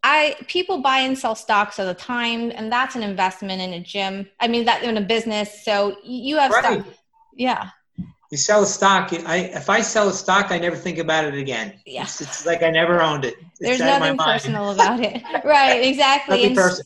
I 0.03 0.35
people 0.47 0.81
buy 0.81 0.99
and 0.99 1.17
sell 1.17 1.35
stocks 1.35 1.79
all 1.79 1.85
the 1.85 1.93
time, 1.93 2.51
and 2.55 2.71
that's 2.71 2.95
an 2.95 3.03
investment 3.03 3.61
in 3.61 3.73
a 3.73 3.79
gym. 3.79 4.29
I 4.39 4.47
mean, 4.47 4.65
that 4.65 4.83
in 4.83 4.97
a 4.97 5.01
business. 5.01 5.63
So 5.65 5.97
you 6.03 6.37
have 6.37 6.51
right. 6.51 6.81
stuff. 6.81 6.99
Yeah. 7.35 7.69
You 8.31 8.37
sell 8.37 8.63
a 8.63 8.65
stock. 8.65 9.11
I 9.11 9.37
if 9.53 9.69
I 9.69 9.81
sell 9.81 10.07
a 10.07 10.13
stock, 10.13 10.51
I 10.51 10.59
never 10.59 10.75
think 10.75 10.99
about 10.99 11.25
it 11.25 11.33
again. 11.33 11.79
Yeah. 11.85 12.03
It's, 12.03 12.21
it's 12.21 12.45
like 12.45 12.63
I 12.63 12.69
never 12.69 13.01
owned 13.01 13.25
it. 13.25 13.35
It's 13.41 13.59
There's 13.59 13.79
nothing 13.79 14.17
personal 14.17 14.71
about 14.71 14.99
it. 15.01 15.21
right. 15.43 15.83
Exactly. 15.83 16.37
nothing 16.37 16.55
personal. 16.55 16.85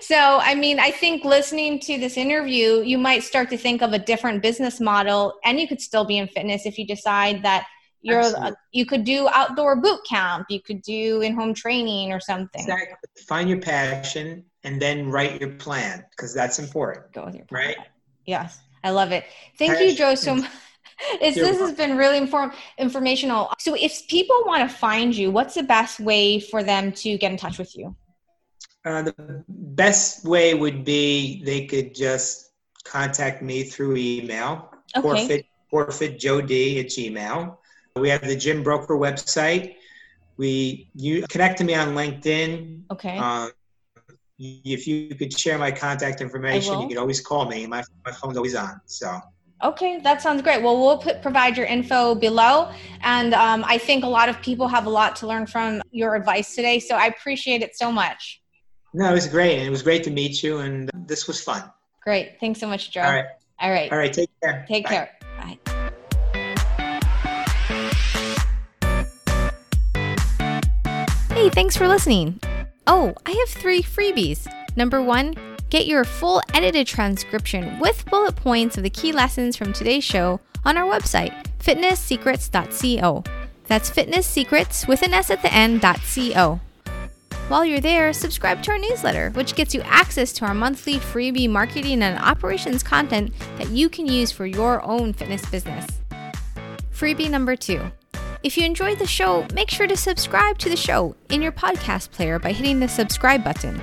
So, 0.00 0.38
I 0.40 0.54
mean, 0.54 0.80
I 0.80 0.90
think 0.90 1.24
listening 1.24 1.78
to 1.80 1.98
this 1.98 2.16
interview, 2.16 2.80
you 2.80 2.96
might 2.96 3.22
start 3.22 3.50
to 3.50 3.58
think 3.58 3.82
of 3.82 3.92
a 3.92 3.98
different 3.98 4.40
business 4.40 4.80
model, 4.80 5.34
and 5.44 5.60
you 5.60 5.68
could 5.68 5.82
still 5.82 6.06
be 6.06 6.16
in 6.16 6.26
fitness 6.28 6.64
if 6.64 6.78
you 6.78 6.86
decide 6.86 7.42
that 7.42 7.66
you're 8.02 8.20
uh, 8.20 8.52
you 8.72 8.86
could 8.86 9.04
do 9.04 9.28
outdoor 9.32 9.76
boot 9.76 10.00
camp. 10.08 10.46
You 10.50 10.60
could 10.60 10.82
do 10.82 11.20
in-home 11.20 11.54
training 11.54 12.12
or 12.12 12.20
something. 12.20 12.62
Exactly. 12.62 12.96
find 13.26 13.48
your 13.48 13.60
passion 13.60 14.44
and 14.64 14.80
then 14.80 15.10
write 15.10 15.40
your 15.40 15.50
plan 15.50 16.04
because 16.10 16.34
that's 16.34 16.58
important 16.58 17.12
go 17.12 17.24
with 17.24 17.34
your 17.34 17.44
plan. 17.46 17.66
right? 17.68 17.76
Yes. 18.26 18.60
I 18.84 18.90
love 18.90 19.12
it. 19.12 19.24
Thank 19.58 19.72
passion. 19.72 19.88
you 19.88 19.94
joe 19.94 20.14
so 20.14 20.36
much 20.36 20.50
this 21.20 21.36
has 21.36 21.72
been 21.72 21.96
really 21.96 22.18
inform- 22.18 22.52
informational. 22.76 23.52
So 23.58 23.74
if 23.74 24.06
people 24.08 24.36
want 24.46 24.68
to 24.68 24.74
find 24.74 25.14
you 25.14 25.30
what's 25.30 25.54
the 25.54 25.62
best 25.62 26.00
way 26.00 26.40
for 26.40 26.62
them 26.62 26.92
to 26.92 27.18
get 27.18 27.32
in 27.32 27.38
touch 27.38 27.58
with 27.58 27.76
you? 27.76 27.94
Uh, 28.84 29.02
the 29.02 29.44
best 29.48 30.24
way 30.24 30.54
would 30.54 30.84
be 30.84 31.42
they 31.44 31.66
could 31.66 31.94
just 31.94 32.52
contact 32.84 33.42
me 33.42 33.64
through 33.64 33.96
email. 33.96 34.72
Okay. 34.96 35.02
forfeit 35.02 35.46
forfeit 35.70 36.18
joe 36.18 36.40
d 36.40 36.80
at 36.80 36.86
gmail 36.86 37.56
we 38.00 38.08
have 38.08 38.22
the 38.22 38.36
Gym 38.36 38.62
Broker 38.62 38.96
website. 38.96 39.76
We 40.36 40.90
you 40.94 41.26
connect 41.28 41.58
to 41.58 41.64
me 41.64 41.74
on 41.74 41.88
LinkedIn. 41.94 42.82
Okay. 42.92 43.18
Um, 43.18 43.50
if 44.38 44.86
you 44.86 45.14
could 45.14 45.36
share 45.36 45.58
my 45.58 45.72
contact 45.72 46.20
information, 46.20 46.80
you 46.80 46.88
could 46.88 46.96
always 46.96 47.20
call 47.20 47.46
me. 47.46 47.66
My 47.66 47.82
my 48.04 48.12
phone's 48.12 48.36
always 48.36 48.54
on. 48.54 48.80
So. 48.86 49.20
Okay, 49.62 49.98
that 50.04 50.22
sounds 50.22 50.40
great. 50.40 50.62
Well, 50.62 50.78
we'll 50.78 50.98
put, 50.98 51.20
provide 51.20 51.56
your 51.56 51.66
info 51.66 52.14
below. 52.14 52.70
And 53.00 53.34
um, 53.34 53.64
I 53.66 53.76
think 53.76 54.04
a 54.04 54.08
lot 54.08 54.28
of 54.28 54.40
people 54.40 54.68
have 54.68 54.86
a 54.86 54.90
lot 54.90 55.16
to 55.16 55.26
learn 55.26 55.46
from 55.46 55.82
your 55.90 56.14
advice 56.14 56.54
today. 56.54 56.78
So 56.78 56.94
I 56.94 57.06
appreciate 57.06 57.62
it 57.62 57.76
so 57.76 57.90
much. 57.90 58.40
No, 58.94 59.10
it 59.10 59.14
was 59.14 59.26
great. 59.26 59.58
It 59.58 59.70
was 59.70 59.82
great 59.82 60.04
to 60.04 60.12
meet 60.12 60.44
you. 60.44 60.58
And 60.58 60.88
this 61.06 61.26
was 61.26 61.42
fun. 61.42 61.64
Great. 62.04 62.38
Thanks 62.38 62.60
so 62.60 62.68
much, 62.68 62.92
Joe. 62.92 63.02
All 63.02 63.10
right. 63.10 63.24
All 63.60 63.70
right. 63.70 63.90
All 63.90 63.98
right. 63.98 64.12
Take 64.12 64.30
care. 64.40 64.64
Take 64.68 64.84
Bye. 64.84 64.90
care. 64.90 65.10
Bye. 65.38 65.77
Thanks 71.50 71.76
for 71.76 71.88
listening. 71.88 72.40
Oh, 72.86 73.14
I 73.26 73.30
have 73.32 73.48
three 73.48 73.82
freebies. 73.82 74.46
Number 74.76 75.02
one, 75.02 75.34
get 75.70 75.86
your 75.86 76.04
full 76.04 76.40
edited 76.54 76.86
transcription 76.86 77.78
with 77.78 78.06
bullet 78.06 78.36
points 78.36 78.76
of 78.76 78.84
the 78.84 78.90
key 78.90 79.12
lessons 79.12 79.56
from 79.56 79.72
today's 79.72 80.04
show 80.04 80.40
on 80.64 80.76
our 80.76 80.90
website, 80.90 81.34
fitnesssecrets.co. 81.58 83.24
That's 83.66 83.90
fitnesssecrets 83.90 84.86
with 84.86 85.02
an 85.02 85.12
S 85.12 85.30
at 85.30 85.42
the 85.42 85.52
end, 85.52 85.82
.co. 85.82 86.60
While 87.48 87.64
you're 87.64 87.80
there, 87.80 88.12
subscribe 88.12 88.62
to 88.62 88.72
our 88.72 88.78
newsletter, 88.78 89.30
which 89.30 89.54
gets 89.54 89.74
you 89.74 89.80
access 89.82 90.32
to 90.34 90.44
our 90.44 90.54
monthly 90.54 90.94
freebie 90.94 91.50
marketing 91.50 92.02
and 92.02 92.18
operations 92.18 92.82
content 92.82 93.32
that 93.56 93.70
you 93.70 93.88
can 93.88 94.06
use 94.06 94.30
for 94.30 94.46
your 94.46 94.82
own 94.82 95.12
fitness 95.12 95.44
business. 95.46 95.86
Freebie 96.92 97.30
number 97.30 97.56
two 97.56 97.90
if 98.42 98.56
you 98.56 98.64
enjoyed 98.64 98.98
the 98.98 99.06
show, 99.06 99.46
make 99.52 99.70
sure 99.70 99.86
to 99.86 99.96
subscribe 99.96 100.58
to 100.58 100.68
the 100.68 100.76
show 100.76 101.16
in 101.30 101.42
your 101.42 101.52
podcast 101.52 102.10
player 102.10 102.38
by 102.38 102.52
hitting 102.52 102.78
the 102.78 102.88
subscribe 102.88 103.42
button. 103.42 103.80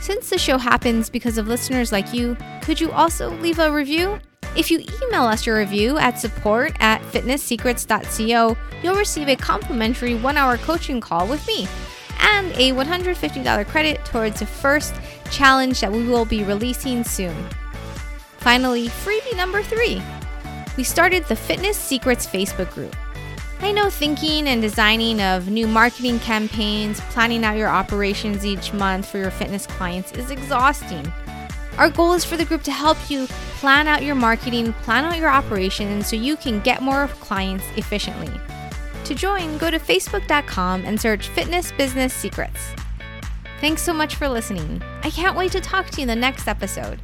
Since 0.00 0.30
the 0.30 0.38
show 0.38 0.58
happens 0.58 1.08
because 1.10 1.38
of 1.38 1.48
listeners 1.48 1.92
like 1.92 2.12
you, 2.12 2.36
could 2.62 2.80
you 2.80 2.90
also 2.92 3.30
leave 3.40 3.58
a 3.58 3.72
review? 3.72 4.18
If 4.56 4.70
you 4.70 4.84
email 5.02 5.22
us 5.22 5.46
your 5.46 5.58
review 5.58 5.98
at 5.98 6.18
support 6.18 6.76
at 6.80 7.02
fitnesssecrets.co, 7.02 8.56
you'll 8.82 8.94
receive 8.94 9.28
a 9.28 9.36
complimentary 9.36 10.14
one 10.14 10.36
hour 10.36 10.56
coaching 10.58 11.00
call 11.00 11.26
with 11.26 11.46
me 11.46 11.66
and 12.20 12.52
a 12.52 12.72
$150 12.72 13.66
credit 13.66 14.04
towards 14.04 14.40
the 14.40 14.46
first 14.46 14.94
challenge 15.30 15.80
that 15.80 15.92
we 15.92 16.06
will 16.06 16.24
be 16.24 16.44
releasing 16.44 17.02
soon. 17.02 17.36
Finally, 18.38 18.88
freebie 18.88 19.36
number 19.36 19.62
three. 19.62 20.02
We 20.76 20.84
started 20.84 21.24
the 21.24 21.36
Fitness 21.36 21.76
Secrets 21.76 22.26
Facebook 22.26 22.70
group. 22.72 22.94
I 23.64 23.72
know 23.72 23.88
thinking 23.88 24.46
and 24.46 24.60
designing 24.60 25.22
of 25.22 25.48
new 25.48 25.66
marketing 25.66 26.18
campaigns, 26.18 27.00
planning 27.00 27.44
out 27.44 27.56
your 27.56 27.70
operations 27.70 28.44
each 28.44 28.74
month 28.74 29.08
for 29.08 29.16
your 29.16 29.30
fitness 29.30 29.66
clients 29.66 30.12
is 30.12 30.30
exhausting. 30.30 31.10
Our 31.78 31.88
goal 31.88 32.12
is 32.12 32.26
for 32.26 32.36
the 32.36 32.44
group 32.44 32.62
to 32.64 32.70
help 32.70 32.98
you 33.08 33.26
plan 33.60 33.88
out 33.88 34.02
your 34.02 34.16
marketing, 34.16 34.74
plan 34.82 35.06
out 35.06 35.16
your 35.16 35.30
operations 35.30 36.06
so 36.06 36.14
you 36.14 36.36
can 36.36 36.60
get 36.60 36.82
more 36.82 37.08
clients 37.08 37.64
efficiently. 37.76 38.38
To 39.04 39.14
join, 39.14 39.56
go 39.56 39.70
to 39.70 39.78
facebook.com 39.78 40.84
and 40.84 41.00
search 41.00 41.28
Fitness 41.28 41.72
Business 41.72 42.12
Secrets. 42.12 42.74
Thanks 43.62 43.80
so 43.80 43.94
much 43.94 44.16
for 44.16 44.28
listening. 44.28 44.82
I 45.02 45.08
can't 45.08 45.38
wait 45.38 45.52
to 45.52 45.60
talk 45.62 45.88
to 45.88 45.96
you 45.96 46.02
in 46.02 46.08
the 46.08 46.16
next 46.16 46.48
episode. 46.48 47.00